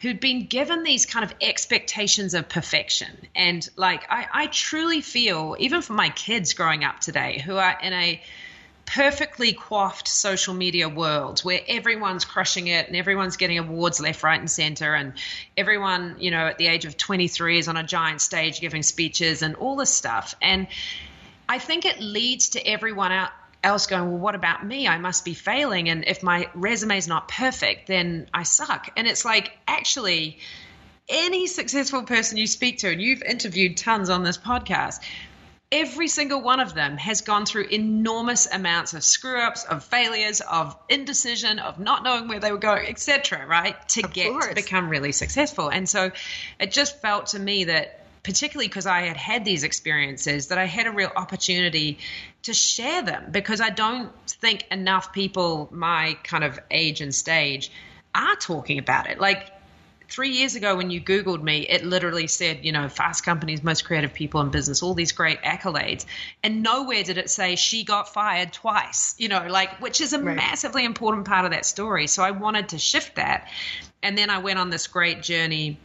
[0.00, 3.08] who'd been given these kind of expectations of perfection.
[3.34, 7.78] And like, I, I truly feel, even for my kids growing up today, who are
[7.82, 8.22] in a
[8.86, 14.40] perfectly coiffed social media world where everyone's crushing it and everyone's getting awards left, right,
[14.40, 15.12] and center, and
[15.56, 19.42] everyone, you know, at the age of 23 is on a giant stage giving speeches
[19.42, 20.34] and all this stuff.
[20.40, 20.66] And
[21.48, 23.30] I think it leads to everyone out
[23.64, 24.86] else going, well, what about me?
[24.86, 25.88] I must be failing.
[25.88, 28.90] And if my resume is not perfect, then I suck.
[28.96, 30.38] And it's like, actually,
[31.08, 35.00] any successful person you speak to, and you've interviewed tons on this podcast,
[35.72, 40.40] every single one of them has gone through enormous amounts of screw ups, of failures,
[40.40, 43.46] of indecision, of not knowing where they were going, etc.
[43.46, 44.48] Right to Of get course.
[44.48, 45.70] to become really successful.
[45.70, 46.12] And so
[46.60, 48.00] it just felt to me that.
[48.22, 51.98] Particularly because I had had these experiences, that I had a real opportunity
[52.44, 57.70] to share them because I don't think enough people my kind of age and stage
[58.14, 59.18] are talking about it.
[59.18, 59.50] Like
[60.10, 63.84] three years ago when you googled me it literally said you know Fast Company's most
[63.84, 66.04] creative people in business all these great accolades
[66.42, 70.18] and nowhere did it say she got fired twice you know like which is a
[70.18, 70.36] Right.
[70.36, 73.48] massively important part of that story so i wanted to shift that
[74.02, 75.78] and then i went on this great journey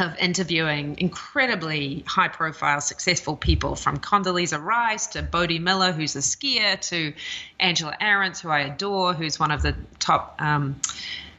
[0.00, 6.20] of interviewing incredibly high profile, successful people from Condoleezza Rice to Bode Miller, who's a
[6.20, 7.12] skier, to
[7.58, 10.80] Angela Ahrendts, who I adore, who's one of the top um,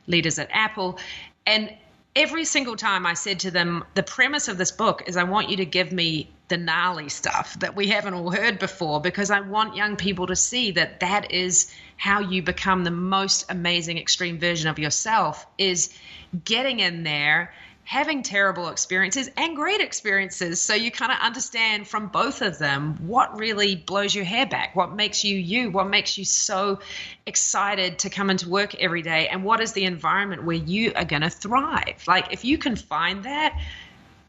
[0.08, 1.00] leaders at Apple.
[1.46, 1.76] And
[2.16, 5.50] every single time I said to them, the premise of this book is I want
[5.50, 9.40] you to give me the gnarly stuff that we haven't all heard before because I
[9.40, 14.38] want young people to see that that is how you become the most amazing extreme
[14.38, 15.98] version of yourself is
[16.44, 17.54] getting in there
[17.92, 20.62] having terrible experiences and great experiences.
[20.62, 24.78] So you kind of understand from both of them what really blows your hair back
[24.78, 26.80] what makes you you what makes you so
[27.26, 31.04] excited to come into work every day and what is the environment where you are
[31.04, 32.02] going to thrive.
[32.08, 33.60] Like if you can find that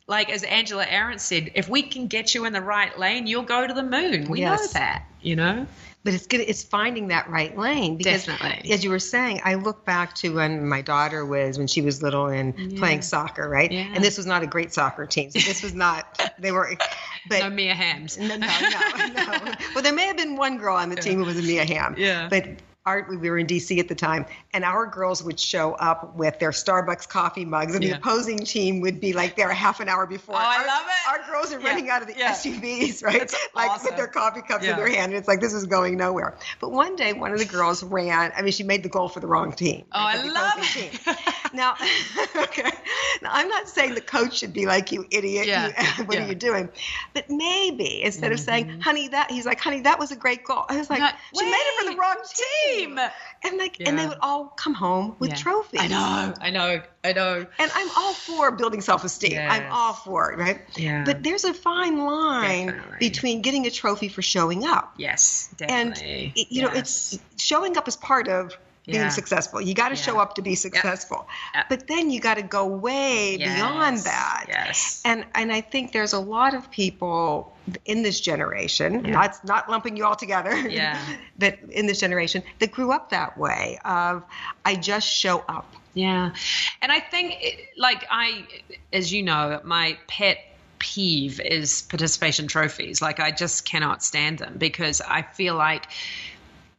[0.07, 3.43] like as Angela Ahrendts said, if we can get you in the right lane, you'll
[3.43, 4.29] go to the moon.
[4.29, 4.61] We yes.
[4.61, 5.67] know that, you know.
[6.05, 6.41] But it's good.
[6.41, 8.73] It's finding that right lane because, Definitely.
[8.73, 12.03] as you were saying, I look back to when my daughter was when she was
[12.03, 12.79] little and yeah.
[12.79, 13.71] playing soccer, right?
[13.71, 13.87] Yeah.
[13.95, 15.31] And this was not a great soccer team.
[15.31, 16.21] So this was not.
[16.41, 16.77] They were.
[17.29, 18.19] But, no Mia Hamms.
[18.19, 19.53] No, no, no, no.
[19.75, 21.95] Well, there may have been one girl on the team who was a Mia Hamm.
[21.97, 22.29] Yeah.
[22.29, 22.49] But
[22.85, 26.39] our, we were in DC at the time, and our girls would show up with
[26.39, 27.91] their Starbucks coffee mugs, and yeah.
[27.91, 30.35] the opposing team would be like there a half an hour before.
[30.35, 31.11] Oh, our, I love it.
[31.11, 31.69] Our girls are yeah.
[31.69, 32.33] running out of the yeah.
[32.33, 33.21] SUVs, right?
[33.21, 33.87] That's like awesome.
[33.87, 36.37] with their coffee cups in their hand, and it's like this is going nowhere.
[36.61, 38.33] But one day, one of the girls ran.
[38.37, 39.85] I mean, she made the goal for the wrong team.
[39.93, 40.65] Oh, right, I love it.
[40.65, 41.17] Team.
[41.55, 41.75] now,
[42.37, 42.71] okay.
[43.23, 45.47] Now, I'm not saying the coach should be like you, idiot.
[45.47, 45.69] Yeah.
[45.99, 46.69] You, what are you doing?
[47.15, 48.33] But maybe instead mm-hmm.
[48.33, 50.65] of saying, honey, that he's like, honey, that was a great goal.
[50.69, 52.72] I was like, Not, she made it for the wrong team.
[53.45, 53.89] And like, Yeah.
[53.89, 55.37] and they would all come home with Yeah.
[55.37, 55.81] trophies.
[55.81, 57.47] I know, I know, I know.
[57.59, 59.39] And I'm all for building self-esteem.
[59.39, 60.61] I'm all for it, right?
[60.77, 61.05] Yeah.
[61.05, 62.97] But there's a fine line Definitely.
[63.01, 64.95] between getting a trophy for showing up.
[64.97, 66.33] Yes, And definitely.
[66.37, 67.15] it- you know, Yes.
[67.37, 69.09] it's showing up as part of being Yeah.
[69.11, 69.61] successful.
[69.61, 70.03] You got to Yeah.
[70.03, 71.29] show up to be successful.
[71.55, 71.69] Yep.
[71.69, 74.47] But then you got to go way beyond that.
[74.49, 75.01] Yes.
[75.05, 79.13] And and I think there's a lot of people in this generation, Yeah.
[79.13, 80.99] not not lumping you all together, Yeah.
[81.39, 84.25] but in this generation that grew up that way of
[84.65, 85.73] I just show up.
[85.95, 86.33] Yeah.
[86.81, 88.47] And I think, it- like, I,
[88.95, 90.39] as you know, my pet
[90.79, 93.03] peeve is participation trophies.
[93.03, 95.85] Like, I just cannot stand them because I feel like.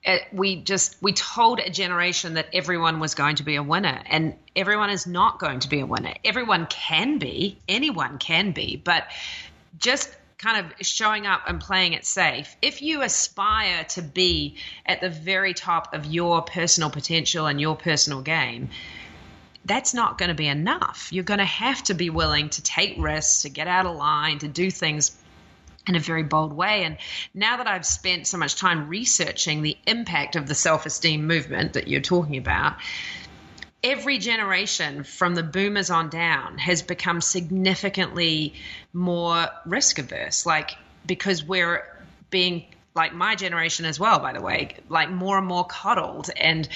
[0.06, 4.02] It, we just we told a generation that everyone was going to be a winner
[4.06, 8.76] and everyone is not going to be a winner everyone can be anyone can be
[8.76, 9.08] but
[9.78, 10.13] just
[10.44, 12.56] kind of showing up and playing it safe.
[12.62, 17.78] If you aspire to be at the very top of your personal potential and your
[17.78, 18.70] personal game,
[19.63, 21.08] that's not going to be enough.
[21.12, 24.39] You're going to have to be willing to take risks, to get out of line,
[24.39, 25.18] to do things
[25.88, 26.84] in a very bold way.
[26.84, 26.98] And
[27.34, 31.74] now that I've spent so much time researching the impact of the self esteem movement
[31.74, 32.78] that you're talking about,
[33.84, 38.54] every generation from the boomers on down has become significantly
[38.93, 40.72] more risk averse like
[41.06, 41.86] because we're
[42.30, 42.65] being
[42.96, 46.68] like my generation as well by the way like more and more coddled and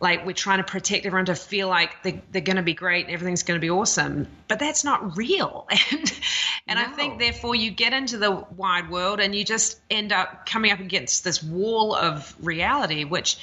[0.00, 3.06] like we're trying to protect everyone to feel like they, they're going to be great
[3.06, 6.20] and everything's going to be awesome but that's not real and
[6.66, 10.46] and i think therefore you get into the wide world and you just end up
[10.46, 13.38] coming up against this wall of reality which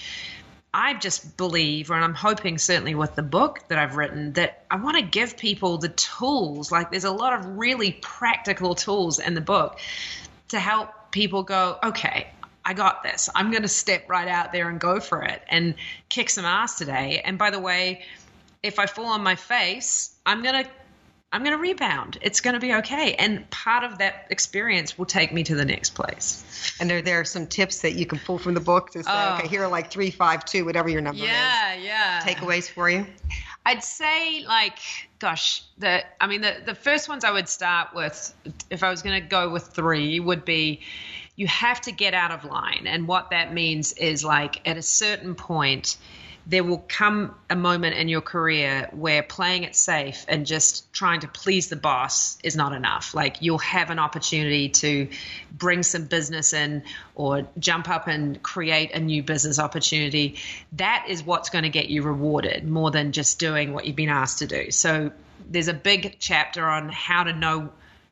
[0.72, 4.76] I just believe, and I'm hoping certainly with the book that I've written, that I
[4.76, 6.72] want to give people the tools.
[6.72, 9.80] Like there's a lot of really practical tools in the book
[10.50, 12.28] to help people go, okay,
[12.66, 13.30] I got this.
[13.34, 15.76] I'm going to step right out there and go for it and
[16.10, 17.22] kick some ass today.
[17.24, 18.04] And by the way,
[18.62, 20.70] if I fall on my face, I'm going to
[21.32, 22.18] I'm going to rebound.
[22.24, 23.14] It's going to be okay.
[23.14, 26.44] And part of that experience will take me to the next place.
[26.80, 29.12] And there, there are some tips that you can pull from the book to say,
[29.14, 29.36] Oh.
[29.36, 32.18] okay, here are like three, five, two, whatever your number Yeah, yeah.
[32.18, 32.24] is.
[32.24, 33.06] Takeaways for you?
[33.70, 34.80] I'd say like,
[35.20, 38.34] gosh, the I mean the the first ones I would start with,
[38.72, 40.82] if I was going to go with three, would be
[41.36, 44.82] you have to get out of line, and what that means is like at a
[44.82, 45.98] certain point.
[46.50, 51.20] There will come a moment in your career where playing it safe and just trying
[51.20, 53.14] to please the boss is not enough.
[53.14, 55.10] Like you'll have an opportunity to
[55.52, 56.84] bring some business in
[57.14, 60.38] or jump up and create a new business opportunity.
[60.74, 64.10] That is what's going to get you rewarded more than just doing what you've been
[64.10, 64.72] asked to do.
[64.72, 65.12] So
[65.48, 67.70] there's a big chapter on how to know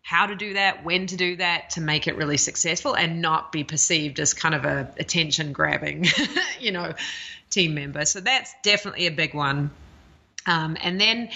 [0.08, 3.52] how to do that, when to do that to make it really successful and not
[3.52, 6.06] be perceived as kind of a attention grabbing,
[6.62, 6.94] you know,
[7.50, 8.06] team member.
[8.06, 9.72] So that's definitely a big one.
[10.46, 11.30] Um, and then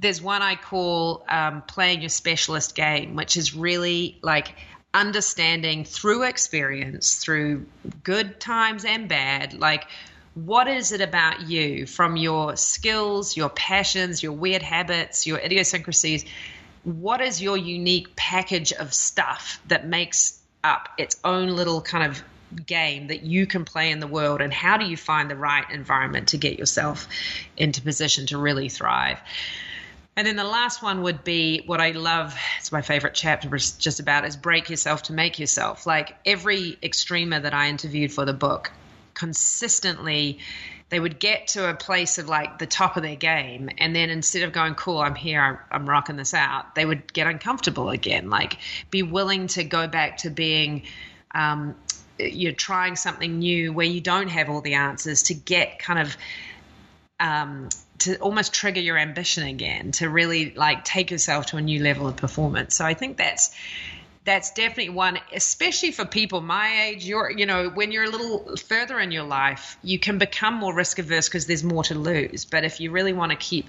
[0.00, 4.54] there's one I call um, playing your specialist game, which is really like
[4.92, 7.66] understanding through experience, through
[8.02, 9.86] good times and bad, like
[10.34, 16.24] what is it about you from your skills, your passions, your weird habits, your idiosyncrasies?
[16.82, 22.22] What is your unique package of stuff that makes up its own little kind of
[22.66, 25.70] game that you can play in the world and how do you find the right
[25.70, 27.08] environment to get yourself
[27.56, 29.18] into position to really thrive
[30.16, 32.36] And then the last one would be what I love.
[32.58, 35.86] It's my favorite chapter just about is break yourself to make yourself.
[35.86, 38.70] Like every extremer that I interviewed for the book,
[39.14, 40.38] consistently,
[40.90, 44.10] they would get to a place of like the top of their game, and then
[44.10, 47.90] instead of going, "Cool, I'm here, I'm, I'm rocking this out," they would get uncomfortable
[47.90, 48.30] again.
[48.30, 48.58] Like
[48.90, 50.82] be willing to go back to being.
[51.34, 51.74] Um,
[52.18, 56.16] you're trying something new where you don't have all the answers to get kind of
[57.20, 61.82] um, to almost trigger your ambition again to really like take yourself to a new
[61.82, 62.74] level of performance.
[62.74, 63.54] So i think that's
[64.24, 68.56] that's definitely one especially for people my age you're you know when you're a little
[68.56, 72.44] further in your life you can become more risk averse because there's more to lose.
[72.44, 73.66] But if you really want to keep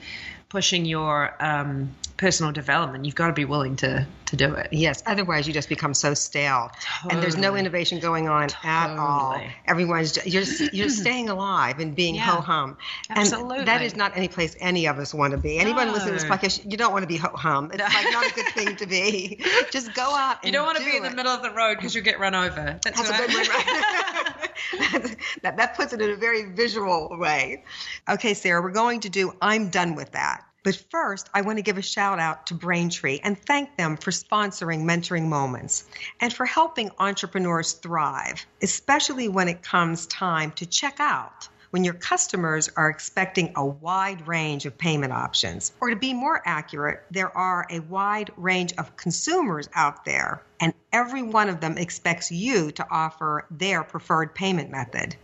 [0.56, 4.70] pushing your um, personal development, you've got to be willing to to do it.
[4.72, 7.14] Yes, otherwise you just become so stale, totally.
[7.14, 8.72] and there's no innovation going on totally.
[8.72, 9.42] at all.
[9.68, 12.22] Everyone's just, you're you're staying alive and being yeah.
[12.22, 12.78] ho hum.
[13.10, 15.60] Absolutely, and that is not any place any of us want to be.
[15.60, 15.94] Anyone no.
[15.94, 17.70] listening to this podcast, you don't want to be ho hum.
[17.74, 19.44] It's like not a good thing to be.
[19.72, 20.42] Just go out.
[20.46, 21.04] you don't want to be it.
[21.04, 22.80] in the middle of the road because you get run over.
[22.82, 24.46] That's, That's a good one, right?
[25.42, 27.64] that that puts it in a very visual way.
[28.08, 29.34] Okay, Sarah, we're going to do.
[29.42, 30.45] I'm done with that.
[30.66, 34.10] But first, I want to give a shout out to Braintree and thank them for
[34.10, 35.86] sponsoring Mentoring Moments
[36.20, 41.94] and for helping entrepreneurs thrive, especially when it comes time to check out when your
[41.94, 45.72] customers are expecting a wide range of payment options.
[45.80, 50.74] Or to be more accurate, there are a wide range of consumers out there, and
[50.92, 55.16] every one of them expects you to offer their preferred payment method.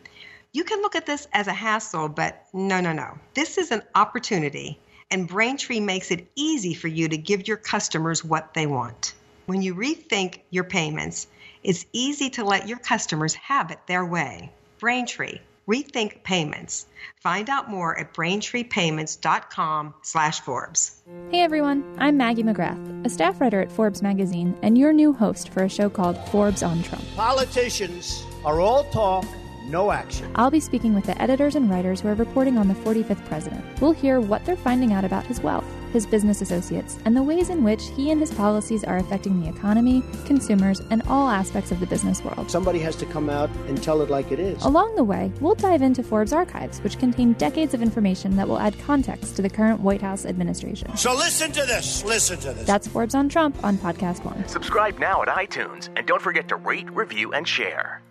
[0.51, 3.17] You can look at this as a hassle, but no, no, no.
[3.33, 4.79] This is an opportunity
[5.11, 9.13] and Braintree makes it easy for you to give your customers what they want.
[9.45, 11.27] When you rethink your payments,
[11.63, 14.51] it's easy to let your customers have it their way.
[14.79, 16.85] Braintree, rethink payments.
[17.21, 21.01] Find out more at braintreepayments.com slash Forbes.
[21.29, 25.49] Hey everyone, I'm Maggie McGrath, a staff writer at Forbes magazine and your new host
[25.49, 27.03] for a show called Forbes on Trump.
[27.15, 29.25] Politicians are all talk
[29.63, 30.31] no action.
[30.35, 33.63] I'll be speaking with the editors and writers who are reporting on the 45th president.
[33.81, 37.49] We'll hear what they're finding out about his wealth, his business associates, and the ways
[37.49, 41.79] in which he and his policies are affecting the economy, consumers, and all aspects of
[41.79, 42.49] the business world.
[42.49, 44.63] Somebody has to come out and tell it like it is.
[44.63, 48.59] Along the way, we'll dive into Forbes archives, which contain decades of information that will
[48.59, 50.95] add context to the current White House administration.
[50.97, 52.03] So listen to this.
[52.03, 52.65] Listen to this.
[52.65, 54.47] That's Forbes on Trump on Podcast One.
[54.47, 58.01] Subscribe now at iTunes and don't forget to rate, review, and share.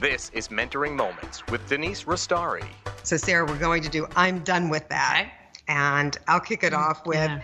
[0.00, 2.64] This is Mentoring Moments with Denise Restauri.
[3.02, 5.28] So, Sarah, we're going to do I'm Done With That.
[5.66, 7.40] And I'll kick it off with Yeah.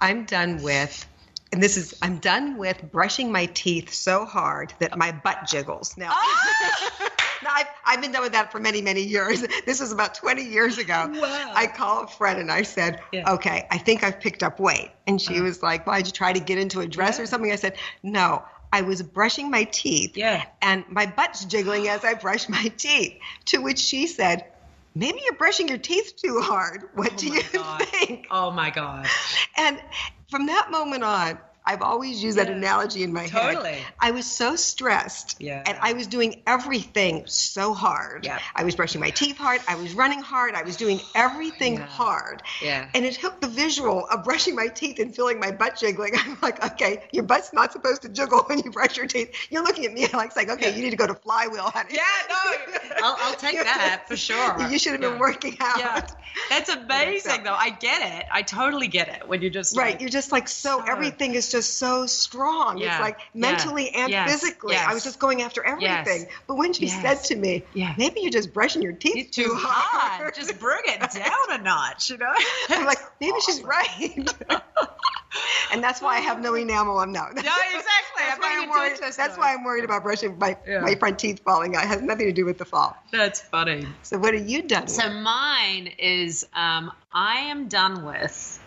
[0.00, 1.06] I'm done with,
[1.52, 5.96] and this is I'm done with brushing my teeth so hard that my butt jiggles.
[5.96, 6.10] Now,
[7.42, 9.44] now I've, I've been done with that for many, many years.
[9.66, 11.10] This was about 20 years ago.
[11.12, 11.52] Wow.
[11.54, 13.22] I called Fred and I said, Yeah.
[13.24, 13.34] Uh-huh.
[13.34, 14.90] okay, I think I've picked up weight.
[15.08, 17.50] And she was like, why'd you try to get into a dress or something?
[17.50, 18.44] I said, no.
[18.72, 20.44] I was brushing my teeth, Yeah.
[20.62, 23.18] and my butt's jiggling as I brush my teeth.
[23.46, 24.46] To which she said,
[24.94, 26.88] "Maybe you're brushing your teeth too hard.
[26.94, 27.82] What oh do you God.
[27.88, 29.06] think?" Oh my god.
[29.56, 29.80] And
[30.30, 33.30] from that moment on, I've always used that analogy in my head.
[33.54, 33.74] Totally.
[33.74, 33.92] head.
[34.00, 35.62] I was so stressed, Yeah.
[35.64, 38.24] and I was doing everything so hard.
[38.24, 38.40] Yeah.
[38.54, 39.60] I was brushing my teeth hard.
[39.68, 40.54] I was running hard.
[40.54, 41.86] I was doing everything Yeah.
[41.86, 42.42] hard.
[42.62, 42.88] Yeah.
[42.94, 46.14] And it took the visual of brushing my teeth and feeling my butt jiggling.
[46.16, 49.32] I'm like, okay, your butt's not supposed to jiggle when you brush your teeth.
[49.50, 51.90] You're looking at me like saying, okay, you need to go to flywheel, honey.
[51.94, 52.56] Yeah, no,
[53.04, 54.68] I'll, I'll take that for sure.
[54.68, 55.78] You should have been working out.
[55.78, 56.06] Yeah,
[56.48, 57.54] that's amazing though.
[57.54, 58.26] I get it.
[58.32, 61.34] I totally get it when you're just Right, like, you're just like so, So- everything
[61.34, 62.78] is just so strong.
[62.78, 64.74] Yeah, It's like yeah, mentally and yes, physically.
[64.76, 66.26] I was just going after everything.
[66.48, 67.96] But when she yes, said to me, yes.
[67.98, 70.20] maybe you're just brushing your teeth too too hard.
[70.22, 70.34] hard.
[70.34, 72.32] Just bring it down a notch, you know.
[72.70, 74.16] I'm like, maybe she's right.
[75.72, 77.22] and that's why I have no enamel on no.
[77.22, 77.44] No, exactly.
[78.18, 78.98] That's I'm why getting I'm worried.
[79.16, 80.80] That's why I'm worried about brushing my, Yeah.
[80.80, 81.84] my front teeth falling out.
[81.84, 82.96] It has nothing to do with the fall.
[83.10, 83.86] That's funny.
[84.02, 85.16] So what are you done So with?
[85.22, 88.60] mine is um, I am done with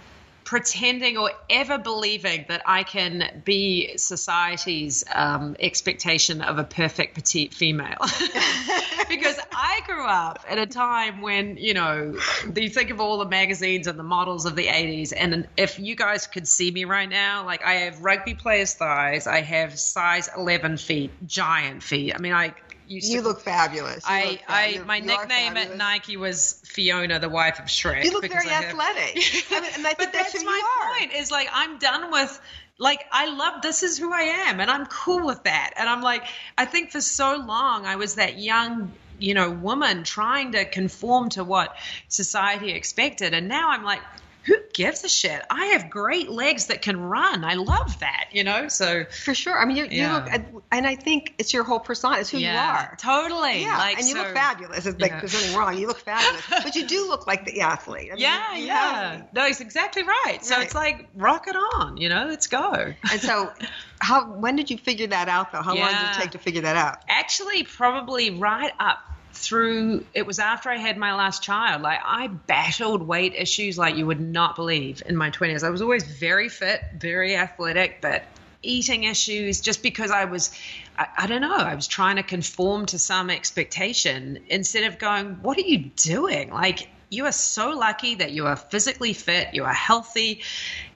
[0.46, 7.54] pretending or ever believing that I can be society's um, expectation of a perfect petite
[7.54, 7.98] female.
[9.10, 12.16] because I grew up at a time when, you know,
[12.56, 15.14] you think of all the magazines and the models of the 80s.
[15.18, 19.26] And if you guys could see me right now, like I have rugby players' thighs,
[19.26, 22.14] I have size 11 feet, giant feet.
[22.16, 22.54] I mean, I
[22.88, 24.08] used You to look fabulous.
[24.08, 25.78] You I, look fab- I, my you nickname at.
[25.78, 28.04] Nike was Fiona, the wife of Shrek.
[28.04, 29.18] You look very I athletic.
[29.52, 31.14] I mean, and I think but that's that's my point.
[31.14, 32.40] Is like I'm done with.
[32.78, 35.74] Like I love this is who I am, and I'm cool with that.
[35.78, 36.26] And I'm like,
[36.58, 41.30] I think for so long I was that young, you know, woman trying to conform
[41.30, 41.78] to what
[42.10, 44.02] society expected, and now I'm like.
[44.46, 45.42] Who gives a shit?
[45.50, 47.44] I have great legs that can run.
[47.44, 48.68] I love that, you know?
[48.68, 49.58] So for sure.
[49.60, 50.30] I mean, you, Yeah.
[50.30, 52.20] you look, and I think it's your whole persona.
[52.20, 52.98] It's who Yeah, you are.
[53.00, 53.62] totally.
[53.64, 54.86] Yeah, Like, and you so- look fabulous.
[54.86, 55.20] It's like Yeah.
[55.20, 55.78] there's nothing wrong.
[55.78, 58.10] You look fabulous, but you do look like the athlete.
[58.12, 59.22] I mean, yeah, yeah.
[59.34, 60.40] No, it's exactly right.
[60.46, 60.66] So Right.
[60.66, 62.94] it's like rock it on, you know, let's go.
[63.12, 63.52] And so,
[64.00, 64.26] how?
[64.26, 65.62] When did you figure that out, though?
[65.64, 67.00] How long did it take to figure that out?
[67.08, 69.00] Actually, probably right up
[69.36, 71.82] through it was after I had my last child.
[71.82, 75.64] Like I battled weight issues like you would not believe in my 20s.
[75.64, 78.24] I was always very fit, very athletic, but
[78.64, 80.52] eating issues just because I was
[80.98, 85.36] I, I don't know, I was trying to conform to some expectation instead of going,
[85.42, 86.50] what are you doing?
[86.52, 90.42] Like you are so lucky that you are physically fit, you are healthy,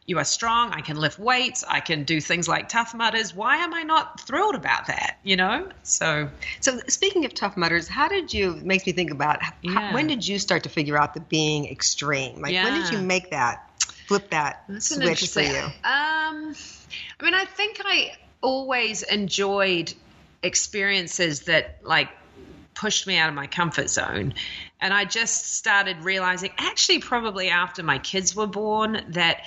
[0.10, 3.34] you are strong, I can lift weights, I can do things like tough mudders.
[3.34, 5.20] Why am I not thrilled about that?
[5.24, 5.70] You know?
[5.84, 6.30] So
[6.60, 8.56] So speaking of tough mudders, how did you?
[8.64, 12.42] Makes me think about how, when did you start to figure out the being extreme?
[12.42, 15.60] Like when did you make that flip that That's switch for you?
[15.60, 16.56] Um,
[17.20, 19.94] I mean, I think I always enjoyed
[20.42, 22.10] experiences that like
[22.74, 24.34] pushed me out of my comfort zone.
[24.80, 29.42] And I just started realizing, actually, probably after my kids were born, that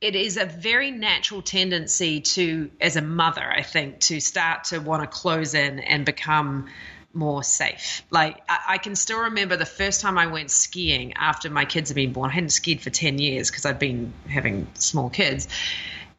[0.00, 4.78] it is a very natural tendency to, as a mother, I think, to start to
[4.78, 6.68] want to close in and become
[7.12, 8.02] more safe.
[8.10, 11.90] Like I, I can still remember the first time I went skiing after my kids
[11.90, 12.30] had been born.
[12.30, 15.48] I hadn't skied for 10 years because I'd been having small kids.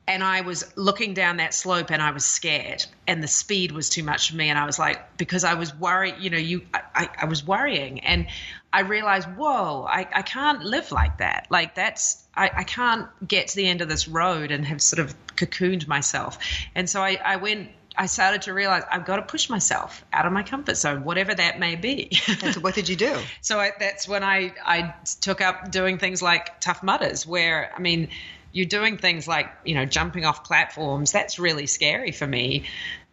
[0.08, 3.90] And I was looking down that slope and I was scared and the speed was
[3.90, 4.50] too much for me.
[4.50, 7.46] And I was like, because I was worried, you know, you, I, I, I was
[7.46, 8.26] worrying and
[8.72, 11.48] I realized, whoa, I, I can't live like that.
[11.50, 15.00] Like that's, I, I can't get to the end of this road and have sort
[15.00, 16.38] of cocooned myself.
[16.76, 20.26] And so I, I went, I started to realize I've got to push myself out
[20.26, 22.12] of my comfort zone, whatever that may be.
[22.44, 23.16] And so what did you do?
[23.42, 27.80] So I, that's when I, I took up doing things like Tough Mudders, where, I
[27.80, 28.10] mean,
[28.52, 31.12] you're doing things like, you know, jumping off platforms.
[31.12, 32.66] That's really scary for me.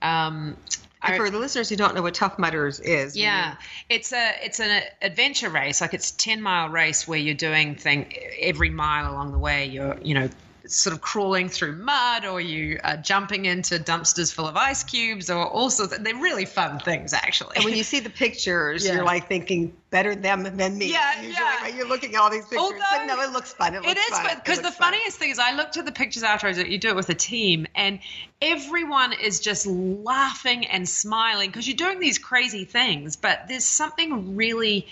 [0.02, 0.56] Um,
[1.02, 3.56] And for the listeners who don't know what Tough Mudders is, yeah,
[3.88, 5.80] it's a it's an adventure race.
[5.80, 9.66] Like it's a ten mile race where you're doing thing every mile along the way.
[9.66, 10.28] You're you know
[10.68, 15.30] sort of crawling through mud, or you are jumping into dumpsters full of ice cubes,
[15.30, 15.92] or all sorts.
[15.96, 17.56] Of, they're really fun things, actually.
[17.56, 18.94] And when you see the pictures, Yeah.
[18.94, 20.92] you're like thinking better them than me.
[20.92, 21.62] Yeah, Usually yeah.
[21.62, 22.72] when you're looking at all these pictures.
[22.90, 23.74] but no, it looks fun.
[23.74, 24.36] It, It looks is fun.
[24.36, 24.92] Because the looks fun.
[24.92, 26.58] funniest thing is I looked at the pictures afterwards.
[26.58, 28.00] You do it with a team, and
[28.42, 33.16] everyone is just laughing and smiling because you're doing these crazy things.
[33.16, 34.86] But there's something really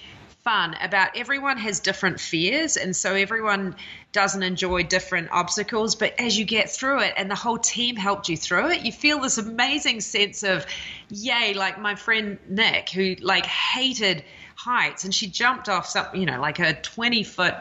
[0.45, 3.75] fun about everyone has different fears, and so everyone
[4.15, 5.97] doesn't enjoy different obstacles.
[5.97, 8.93] But as you get through it, and the whole team helped you through it, you
[8.93, 10.65] feel this amazing sense of,
[11.11, 11.53] yay!
[11.53, 14.25] Like my friend Nick, who like hated
[14.57, 17.55] heights, and she jumped off something, you know, like a 20 foot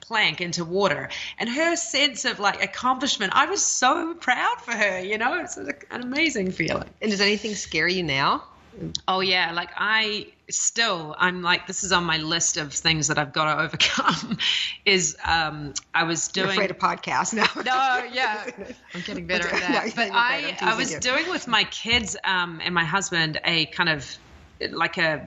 [0.00, 5.00] plank into water and her sense of like accomplishment i was so proud for her
[5.00, 8.44] you know it's an amazing feeling And does anything scare you now?
[9.08, 13.18] Oh yeah like i still i'm like this is on my list of things that
[13.18, 14.38] i've got to overcome
[14.84, 17.46] is um i was You're doing afraid of podcasts now.
[17.56, 18.46] no, yeah,
[18.94, 19.86] I'm getting better at that.
[19.86, 20.10] you're but.
[20.12, 21.00] I, I'm was you.
[21.00, 24.16] doing with my kids um, and my husband a kind of
[24.70, 25.26] like a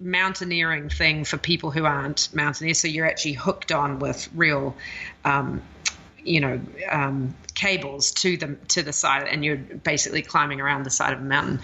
[0.00, 2.78] mountaineering thing for people who aren't mountaineers.
[2.78, 4.76] So you're actually hooked on with real,
[5.24, 5.62] um,
[6.22, 10.90] you know, um, cables to the to the side, and you're basically climbing around the
[10.90, 11.60] side of a mountain.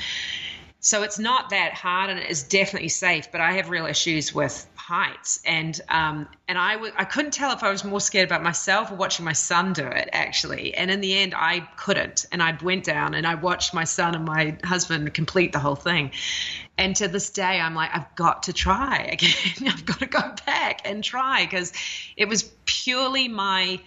[0.85, 3.31] So it's not that hard, and it is definitely safe.
[3.31, 7.53] But I have real issues with heights, and um, and I w- I couldn't tell
[7.53, 10.75] if I was more scared about myself or watching my son do it actually.
[10.75, 14.17] And in the end, I couldn't, and I went down and I watched my son
[14.17, 16.11] and my husband complete the whole thing.
[16.77, 19.69] And to this day, I'm like, I've got to try again.
[19.69, 21.73] I've got to go back and try because
[22.17, 23.79] it was purely my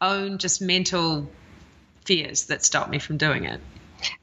[0.00, 1.28] own just mental
[2.04, 3.60] fears that stopped me from doing it.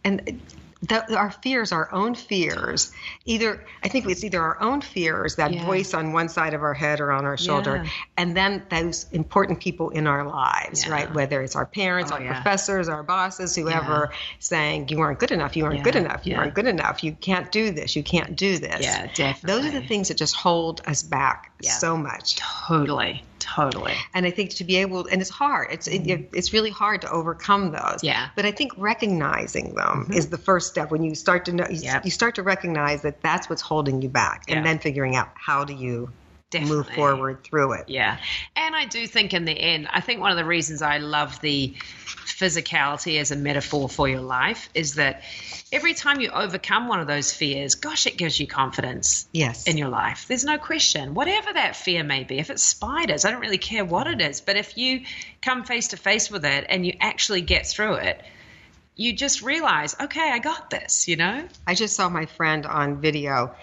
[0.05, 0.39] and
[0.83, 2.91] the, our fears, our own fears,
[3.25, 5.63] either I think it's either our own fears, that Yeah.
[5.65, 7.89] voice on one side of our head or on our shoulder, Yeah.
[8.17, 10.93] and then those important people in our lives, Yeah.
[10.93, 11.13] right?
[11.13, 15.55] Whether it's our parents, Oh, our professors, our bosses, whoever, saying you aren't good enough,
[15.55, 16.39] you aren't good enough, you Yeah.
[16.39, 18.81] weren't good enough, you can't do this, you can't do this.
[18.81, 19.47] Yeah, definitely.
[19.47, 21.71] Those are the things that just hold us back Yeah.
[21.71, 22.35] so much.
[22.37, 23.93] Totally, totally.
[24.13, 25.67] And I think to be able, and it's hard.
[25.71, 27.81] It's it, it's really hard to overcome those.
[27.81, 28.05] Mm-hmm.
[28.07, 28.23] Yeah.
[28.25, 28.31] Mm-hmm.
[28.35, 30.91] But I think recognizing them is the first step.
[30.91, 32.05] When you start to know, you, Yep.
[32.05, 34.63] you start to recognize that that's what's holding you back, and Yeah.
[34.63, 36.11] then figuring out how do you
[36.59, 37.89] move forward through it.
[37.89, 38.17] Yeah.
[38.55, 41.39] And I do think in the end, I think one of the reasons I love
[41.41, 41.73] the
[42.25, 45.23] physicality as a metaphor for your life is that
[45.71, 49.67] every time you overcome one of those fears, gosh, it gives you confidence Yes.
[49.67, 50.25] in your life.
[50.27, 51.13] There's no question.
[51.13, 54.41] Whatever that fear may be, if it's spiders, I don't really care what it is,
[54.41, 55.01] but if you
[55.41, 58.21] come face to face with it and you actually get through it,
[58.95, 61.47] you just realize, okay, I got this, you know?
[61.65, 63.55] I just saw my friend on video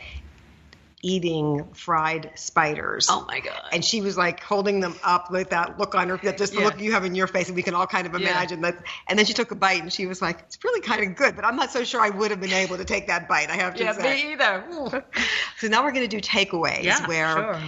[1.02, 3.06] eating fried spiders.
[3.08, 3.60] Oh my God.
[3.72, 6.60] And she was like holding them up with that look on her, that just the
[6.60, 6.64] Yeah.
[6.66, 8.30] look you have in your face, and we can all kind of Yeah.
[8.30, 8.76] imagine that.
[9.06, 11.36] And then she took a bite, and she was like, "It's really kind of good,
[11.36, 13.56] but I'm not so sure I would have been able to take that bite." I
[13.56, 14.24] have to Yeah, say.
[14.26, 15.04] me either.
[15.58, 17.60] So now we're going to do takeaways, Yeah, where sure.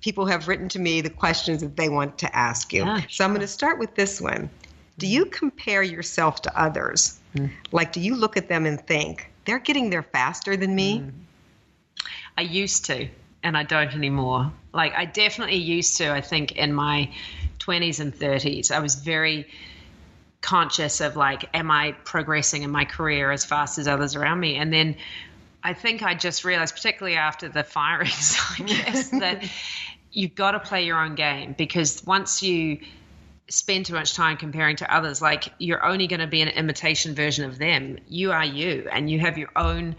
[0.00, 2.84] people have written to me the questions that they want to ask you.
[2.84, 4.50] Yeah, so I'm going to start with this one.
[4.98, 7.20] Do you compare yourself to others?
[7.36, 7.50] Mm.
[7.70, 11.00] Like, do you look at them and think they're getting there faster than me?
[11.00, 11.12] Mm.
[12.38, 13.08] I used to,
[13.42, 14.52] and I don't anymore.
[14.72, 17.10] Like, I definitely used to, I think, in my
[17.58, 18.70] 20s and 30s.
[18.70, 19.48] I was very
[20.40, 24.54] conscious of, like, am I progressing in my career as fast as others around me?
[24.54, 24.94] And then
[25.64, 29.42] I think I just realized, particularly after the firings, I guess, that
[30.12, 32.78] you've got to play your own game because once you
[33.48, 37.16] spend too much time comparing to others, like you're only going to be an imitation
[37.16, 37.98] version of them.
[38.06, 39.96] You are you, and you have your own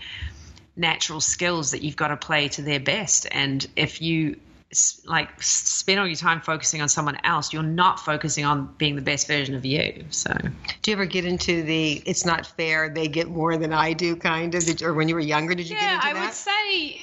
[0.79, 3.27] natural skills that you've got to play to their best.
[3.31, 4.37] And if you
[5.05, 9.01] like spend all your time focusing on someone else, you're not focusing on being the
[9.01, 10.05] best version of you.
[10.11, 10.31] So
[10.83, 12.87] Do you ever get into the "it's not fair"?
[12.89, 14.63] They get more than I do, kind of.
[14.65, 16.21] Did, or when you were younger, did you get yeah, into I that?
[16.25, 17.01] would say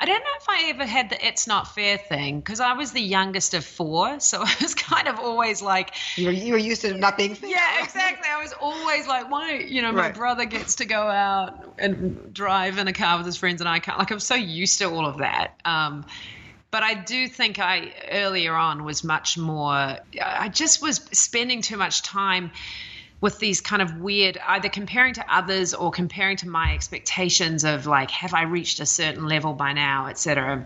[0.00, 2.92] I don't know if I ever had the "it's not fair" thing because I was
[2.92, 5.94] the youngest of four, so I was kind of always like.
[6.16, 7.50] you were, you were used to not being fair.
[7.50, 8.28] Yeah, exactly.
[8.30, 10.14] I was always like, why, you know, my Right.
[10.14, 13.80] brother gets to go out and drive in a car with his friends and I
[13.80, 13.98] can't.
[13.98, 15.54] Like, I'm so used to all of that.
[15.64, 16.06] Um,
[16.70, 21.76] but I do think I earlier on was much more, I just was spending too
[21.76, 22.50] much time
[23.20, 27.86] with these kind of weird either comparing to others or comparing to my expectations of
[27.86, 30.64] like have i reached a certain level by now etc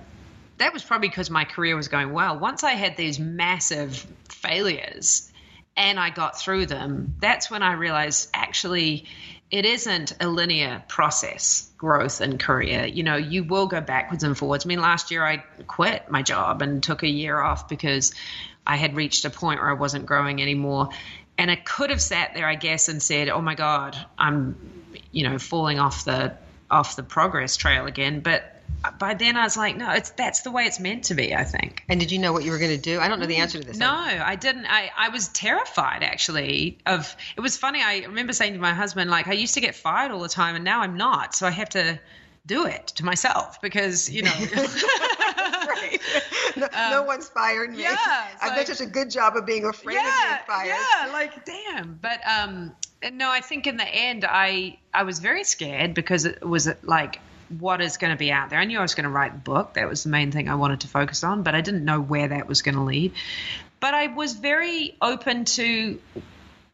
[0.59, 2.39] that was probably because my career was going well.
[2.39, 5.33] Once i had these massive failures
[5.77, 9.07] and i got through them that's when i realized actually
[9.53, 12.87] it isn't a linear process growth and career.
[12.87, 14.67] You know you will go backwards and forwards.
[14.67, 15.37] I mean last year i
[15.67, 18.15] quit my job and took a year off because
[18.67, 20.89] i had reached a point where i wasn't growing anymore.
[21.39, 24.57] And I could have sat there, I guess, and said, "Oh my God, I'm,
[25.13, 26.37] you know, falling off the
[26.71, 28.52] off the progress trail again." But
[28.99, 31.45] by then, I was like, "No, it's that's the way it's meant to be." I
[31.45, 31.85] think.
[31.89, 33.01] And did you know what you were going to do?
[33.01, 33.77] I don't know the answer to this.
[33.77, 34.67] No, I didn't.
[34.67, 36.79] I, I was terrified actually.
[36.87, 37.81] Of it was funny.
[37.83, 40.57] I remember saying to my husband, like, I used to get fired all the time,
[40.57, 41.35] and now I'm not.
[41.35, 42.01] So I have to
[42.47, 44.33] do it to myself because you know.
[45.69, 46.01] right.
[46.57, 47.87] No, no one's fired me.
[47.87, 50.69] Um, yeah, I've done such a good job of being afraid of being fired.
[50.69, 51.99] Yeah, like damn.
[52.01, 52.75] But um,
[53.13, 57.21] no, I think in the end, I I was very scared because it was like
[57.61, 58.59] what is going to be out there.
[58.59, 59.75] I knew I was going to write a book.
[59.75, 62.29] That was the main thing I wanted to focus on, but I didn't know where
[62.29, 63.13] that was going to lead.
[63.81, 66.01] But I was very open to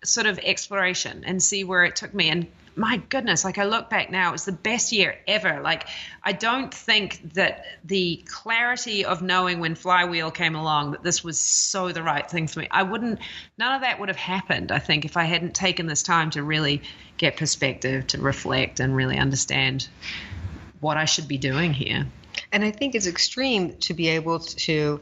[0.04, 2.30] sort of exploration and see where it took me.
[2.30, 5.60] And my goodness, like I look back now, it was the best year ever.
[5.60, 5.88] Like
[6.22, 11.40] I don't think that the clarity of knowing when Flywheel came along that this was
[11.40, 12.68] so the right thing for me.
[12.70, 13.18] I wouldn't,
[13.58, 16.42] none of that would have happened, I think, if I hadn't taken this time to
[16.42, 16.82] really
[17.16, 19.88] get perspective, to reflect and really understand
[20.80, 22.06] what I should be doing here.
[22.52, 25.00] And I think it's extreme to be able to,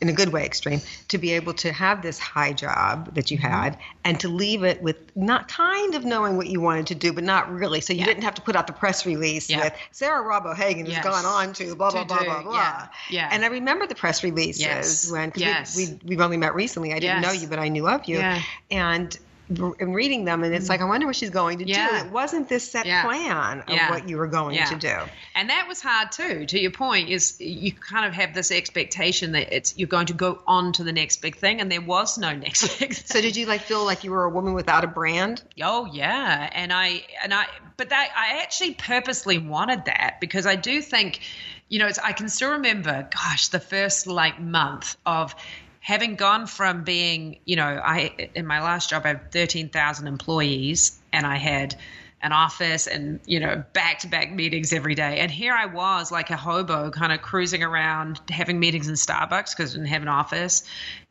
[0.00, 3.38] in a good way, extreme, to be able to have this high job that you
[3.38, 3.46] Mm-hmm.
[3.52, 7.12] had and to leave it with not kind of knowing what you wanted to do,
[7.12, 7.80] but not really.
[7.80, 9.60] So you didn't have to put out the press release Yeah.
[9.64, 10.96] with Sarah Robb O'Hagan Yes.
[10.96, 12.54] has gone on to blah, blah, To blah, do- blah, blah.
[12.54, 13.28] yeah, yeah.
[13.30, 15.10] And I remember the press releases Yes.
[15.10, 15.76] when, because Yes.
[15.76, 16.90] we, we, we've only met recently.
[16.92, 17.24] I didn't Yes.
[17.34, 18.18] know you, but I knew of you.
[18.18, 18.42] Yeah.
[18.72, 19.16] And
[19.48, 22.00] and reading them, and it's like, I wonder what she's going to Yeah.
[22.00, 22.06] do.
[22.06, 23.02] It wasn't this set Yeah.
[23.02, 23.90] plan of Yeah.
[23.90, 24.96] what you were going to do.
[25.34, 26.46] And that was hard too.
[26.46, 30.14] To your point, is you kind of have this expectation that it's you're going to
[30.14, 33.04] go on to the next big thing, and there was no next big thing.
[33.06, 35.42] So did you like feel like you were a woman without a brand?
[35.62, 40.56] Oh yeah, and I and I, but that I actually purposely wanted that because I
[40.56, 41.20] do think,
[41.68, 45.34] you know, it's, I can still remember, gosh, the first like month of
[45.82, 50.06] having gone from being, you know, I in my last job I had thirteen thousand
[50.06, 51.76] employees, and I had
[52.22, 55.18] an office and you know back to back meetings every day.
[55.18, 59.56] And here i was like a hobo kind of cruising around having meetings in starbucks
[59.56, 60.62] because i didn't have an office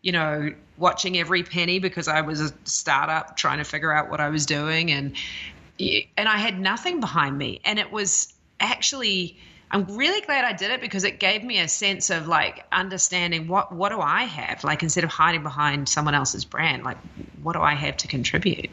[0.02, 4.22] you know watching every penny because i was a startup trying to figure out what
[4.22, 4.90] i was doing.
[4.90, 5.18] And
[5.80, 7.60] and i had nothing behind me.
[7.66, 9.38] And it was actually
[9.72, 13.48] I'm really glad I did it because it gave me a sense of like understanding
[13.48, 14.64] what what do I have?
[14.64, 16.98] Like instead of hiding behind someone else's brand like
[17.36, 18.72] what do I have to contribute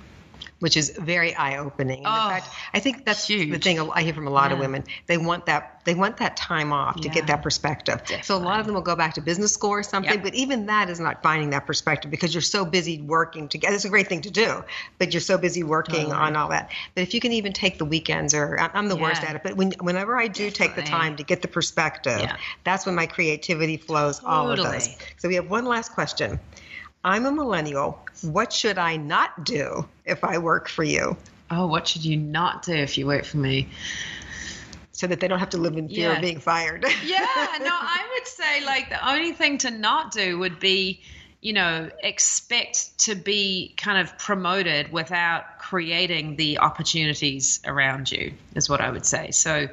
[0.60, 2.02] which is very eye opening.
[2.04, 3.50] Oh, in fact, I think that's huge.
[3.50, 4.84] the thing I hear from a lot of women.
[5.06, 8.02] They want that they want that time off to get that perspective.
[8.22, 10.66] So a lot of them will go back to business school or something, but even
[10.66, 13.74] that is not finding that perspective because you're so busy working together.
[13.74, 14.64] It's a great thing to do,
[14.98, 16.12] but you're so busy working Totally.
[16.12, 16.70] on all that.
[16.94, 19.56] But if you can even take the weekends, or I'm the worst at it, but
[19.56, 22.36] when, whenever I do take the time to get the perspective, Yeah.
[22.64, 24.20] that's when my creativity flows.
[24.22, 24.58] All of.
[24.58, 24.80] Totally.
[25.16, 26.38] So we have one last question.
[27.04, 28.04] I'm a millennial.
[28.22, 31.16] What should I not do if I work for you?
[31.50, 33.68] oh what should you not do if you work for me
[34.92, 36.16] So that they don't have to live in fear Yeah.
[36.16, 36.82] of being fired.
[37.06, 37.24] yeah,
[37.60, 41.00] no, I would say like the only thing to not do would be,
[41.40, 48.68] you know, expect to be kind of promoted without creating the opportunities around you, is
[48.68, 49.30] what I would say.
[49.30, 49.68] So,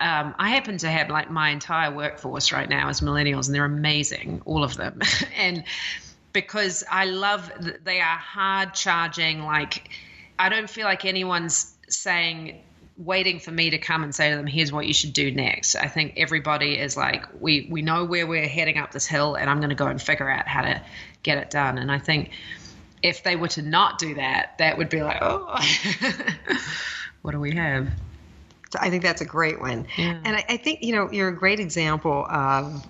[0.00, 3.64] um, I happen to have like my entire workforce right now as millennials, and they're
[3.64, 5.00] amazing, all of them.
[5.36, 5.62] and
[6.40, 9.90] because I love, th- they are hard charging, like,
[10.38, 12.62] I don't feel like anyone's saying,
[12.96, 15.74] waiting for me to come and say to them, here's what you should do next.
[15.74, 19.50] I think everybody is like, we, we know where we're heading up this hill, and
[19.50, 20.80] I'm going to go and figure out how to
[21.24, 21.76] get it done.
[21.76, 22.30] And I think
[23.02, 25.60] if they were to not do that, that would be like, oh,
[27.22, 27.88] what do we have?
[28.70, 29.88] So I think that's a great one.
[29.96, 30.20] Yeah.
[30.24, 32.86] And I, I think, you know, you're a great example of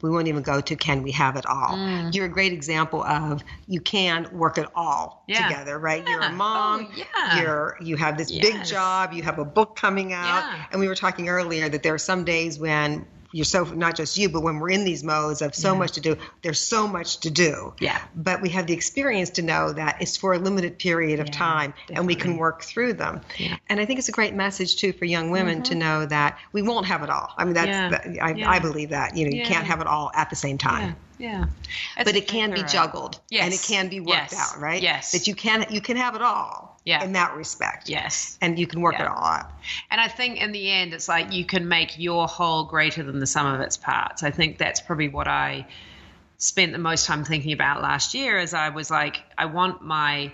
[0.00, 1.76] we won't even go to can we have it all.
[1.76, 2.14] Mm.
[2.14, 5.48] You're a great example of you can work it all Yeah.
[5.48, 6.06] together, right?
[6.08, 6.88] You're a mom.
[6.90, 7.40] Oh, yeah.
[7.42, 10.24] You're you have this big job, you have a book coming out.
[10.24, 10.64] Yeah.
[10.72, 14.16] And we were talking earlier that there are some days when you're so not just
[14.18, 17.18] you, but when we're in these modes of so much to do, there's so much
[17.20, 17.74] to do.
[17.80, 18.00] Yeah.
[18.14, 21.32] But we have the experience to know that it's for a limited period of Yeah,
[21.32, 23.20] time and we can work through them.
[23.38, 23.56] Yeah.
[23.68, 26.62] And I think it's a great message too for young women to know that we
[26.62, 27.32] won't have it all.
[27.36, 27.88] I mean, that's Yeah.
[27.90, 28.50] that, I, Yeah.
[28.50, 30.96] I believe that you know you can't have it all at the same time.
[31.18, 31.46] Yeah.
[31.96, 32.04] yeah.
[32.04, 33.44] But it can be That's juggled, Yes.
[33.44, 34.52] and it can be worked Yes.
[34.54, 34.82] out, right?
[34.82, 35.12] Yes.
[35.12, 37.04] That you can you can have it all, Yeah.
[37.04, 38.36] In that respect, Yes.
[38.40, 39.04] and you can work Yeah.
[39.04, 39.52] it all out.
[39.90, 43.20] And I think in the end, it's like you can make your whole greater than
[43.20, 44.24] the sum of its parts.
[44.24, 45.66] I think that's probably what I
[46.38, 50.32] spent the most time thinking about last year as I was like, I want my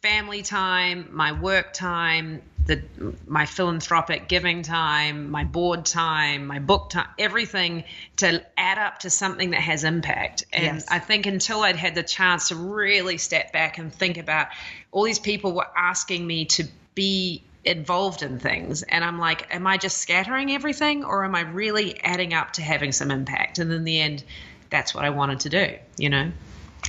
[0.00, 2.82] family time, my work time, the
[3.26, 7.82] my philanthropic giving time, my board time, my book time, everything
[8.18, 10.44] to add up to something that has impact.
[10.52, 10.86] And Yes.
[10.88, 14.48] I think until I'd had the chance to really step back and think about
[14.90, 16.64] all these people were asking me to
[16.94, 21.40] be involved in things and I'm like am I just scattering everything or am I
[21.42, 24.24] really adding up to having some impact and in the end
[24.70, 26.30] that's what I wanted to do you know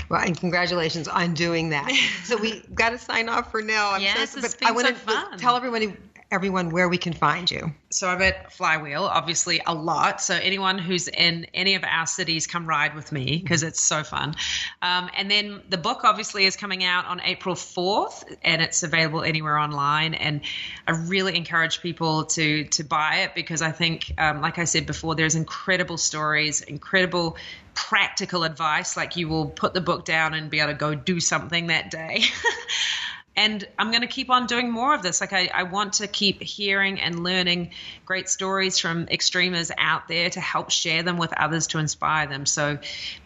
[0.08, 1.92] Well, and congratulations on doing that.
[2.24, 3.92] so we got to sign off for now.
[3.94, 5.38] I'm Yes, so, but been I want so to fun.
[5.40, 5.94] tell everybody
[6.32, 7.74] everyone where we can find you.
[7.92, 10.22] So I'm at Flywheel, obviously a lot.
[10.22, 14.04] So anyone who's in any of our cities, come ride with me because it's so
[14.04, 14.36] fun.
[14.82, 19.24] Um, and then the book obviously is coming out on April 4th, and it's available
[19.24, 20.14] anywhere online.
[20.14, 20.42] And
[20.88, 24.86] I really encourage people to to buy it because I think, um, like I said
[24.86, 27.38] before, there's incredible stories, incredible
[27.74, 28.96] practical advice.
[28.96, 31.90] Like you will put the book down and be able to go do something that
[31.90, 32.24] day.
[33.40, 35.22] and I'm going to keep on doing more of this.
[35.22, 37.72] Like I, I want to keep hearing and learning
[38.06, 42.46] great stories from extremers out there to help share them with others to inspire them.
[42.46, 42.80] So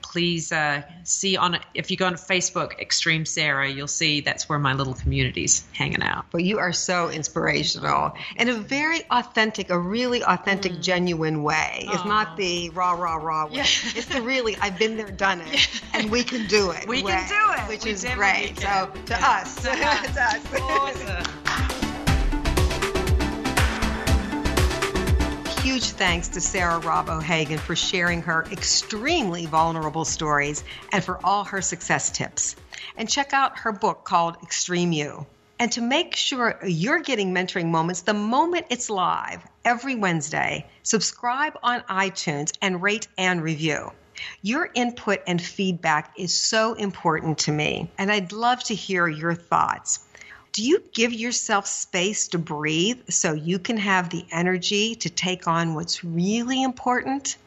[0.04, 4.60] please uh, see on if you go on Facebook, Extreme Sarah, you'll see that's where
[4.60, 6.26] my little community's hanging out.
[6.32, 11.88] Well, you are so inspirational in a very authentic, a really authentic, genuine way.
[11.88, 13.64] It's not the rah rah rah way.
[13.96, 16.88] It's the really I've been there, done it, and we can do it.
[16.88, 17.70] We way, can do it.
[17.70, 18.60] which We is great.
[18.60, 19.66] So to to us.
[25.62, 31.46] Huge thanks to Sarah Robb O'Hagan for sharing her extremely vulnerable stories and for all
[31.46, 32.58] her success tips.
[32.98, 35.26] And check out her book called Extreme You.
[35.58, 41.58] And to make sure you're getting mentoring moments the moment it's live every Wednesday, subscribe
[41.64, 43.94] on iTunes and rate and review.
[44.42, 49.34] Your input and feedback is so important to me, and I'd love to hear your
[49.34, 50.00] thoughts.
[50.52, 55.48] Do you give yourself space to breathe so you can have the energy to take
[55.48, 57.38] on what's really important?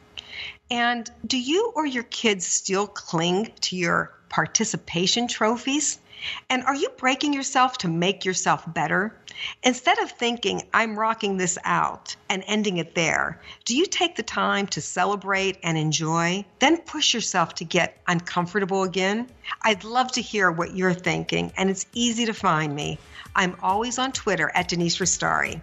[0.69, 5.99] And do you or your kids still cling to your participation trophies?
[6.49, 9.15] And are you breaking yourself to make yourself better?
[9.63, 14.23] Instead of thinking, I'm rocking this out and ending it there, do you take the
[14.23, 19.29] time to celebrate and enjoy, then push yourself to get uncomfortable again?
[19.61, 22.97] I'd love to hear what you're thinking, and it's easy to find me.
[23.35, 25.61] I'm always on Twitter at Denise Restauri.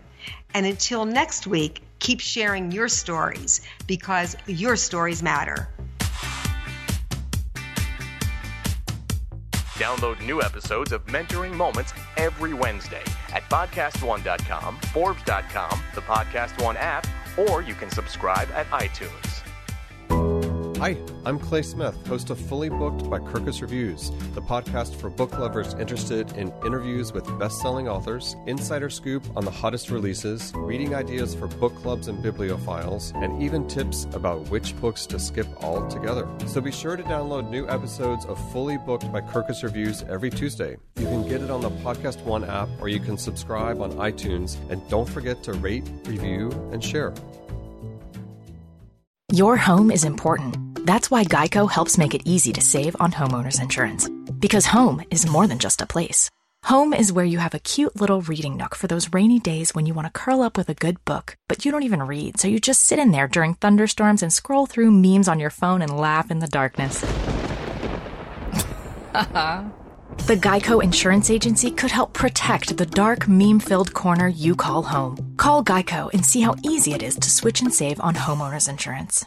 [0.54, 5.70] And until next week, Keep sharing your stories because your stories matter.
[9.74, 13.02] Download new episodes of Mentoring Moments every Wednesday
[13.32, 17.06] at podcastone.com, Forbes.com, the Podcast One app,
[17.36, 19.33] or you can subscribe at iTunes.
[20.78, 25.38] Hi, I'm Clay Smith, host of Fully Booked by Kirkus Reviews, the podcast for book
[25.38, 30.94] lovers interested in interviews with best selling authors, insider scoop on the hottest releases, reading
[30.94, 36.28] ideas for book clubs and bibliophiles, and even tips about which books to skip altogether.
[36.46, 40.76] So be sure to download new episodes of Fully Booked by Kirkus Reviews every Tuesday.
[40.96, 44.58] You can get it on the Podcast One app or you can subscribe on iTunes,
[44.70, 47.14] and don't forget to rate, review, and share.
[49.34, 50.86] Your home is important.
[50.86, 54.08] That's why Geico helps make it easy to save on homeowners insurance.
[54.38, 56.30] Because home is more than just a place.
[56.66, 59.86] Home is where you have a cute little reading nook for those rainy days when
[59.86, 62.46] you want to curl up with a good book, but you don't even read, so
[62.46, 65.98] you just sit in there during thunderstorms and scroll through memes on your phone and
[65.98, 67.04] laugh in the darkness.
[70.26, 75.34] the Geico Insurance Agency could help protect the dark, meme filled corner you call home.
[75.36, 79.26] Call Geico and see how easy it is to switch and save on homeowners insurance.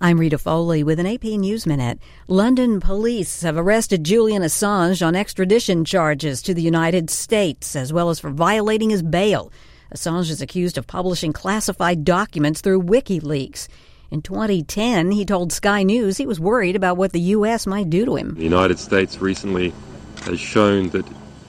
[0.00, 1.98] I'm Rita Foley with an AP News Minute.
[2.28, 8.08] London police have arrested Julian Assange on extradition charges to the United States, as well
[8.08, 9.52] as for violating his bail.
[9.94, 13.68] Assange is accused of publishing classified documents through WikiLeaks.
[14.10, 17.66] In 2010, he told Sky News he was worried about what the U.S.
[17.66, 18.34] might do to him.
[18.34, 19.72] The United States recently
[20.24, 21.06] has shown that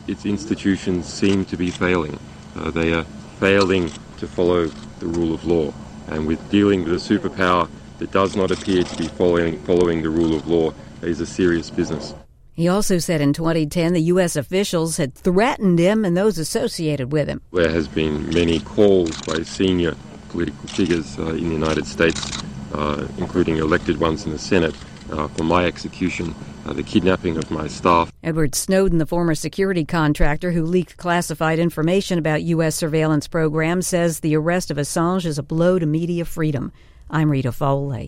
[0.07, 2.19] its institutions seem to be failing.
[2.55, 3.03] Uh, they are
[3.39, 4.65] failing to follow
[4.99, 5.73] the rule of law.
[6.07, 10.09] And with dealing with a superpower that does not appear to be following, following the
[10.09, 12.13] rule of law is a serious business.
[12.53, 14.35] He also said in 2010 the U.S.
[14.35, 17.41] officials had threatened him and those associated with him.
[17.53, 19.95] There has been many calls by senior
[20.27, 22.43] political figures uh, in the United States,
[22.73, 24.75] uh, including elected ones in the Senate,
[25.11, 26.35] uh, for my execution,
[26.69, 28.11] uh, the kidnapping of my staff.
[28.23, 32.75] Edward Snowden, the former security contractor who leaked classified information about U.S.
[32.75, 36.71] surveillance programs, says the arrest of Assange is a blow to media freedom.
[37.09, 38.07] I'm Rita Foley.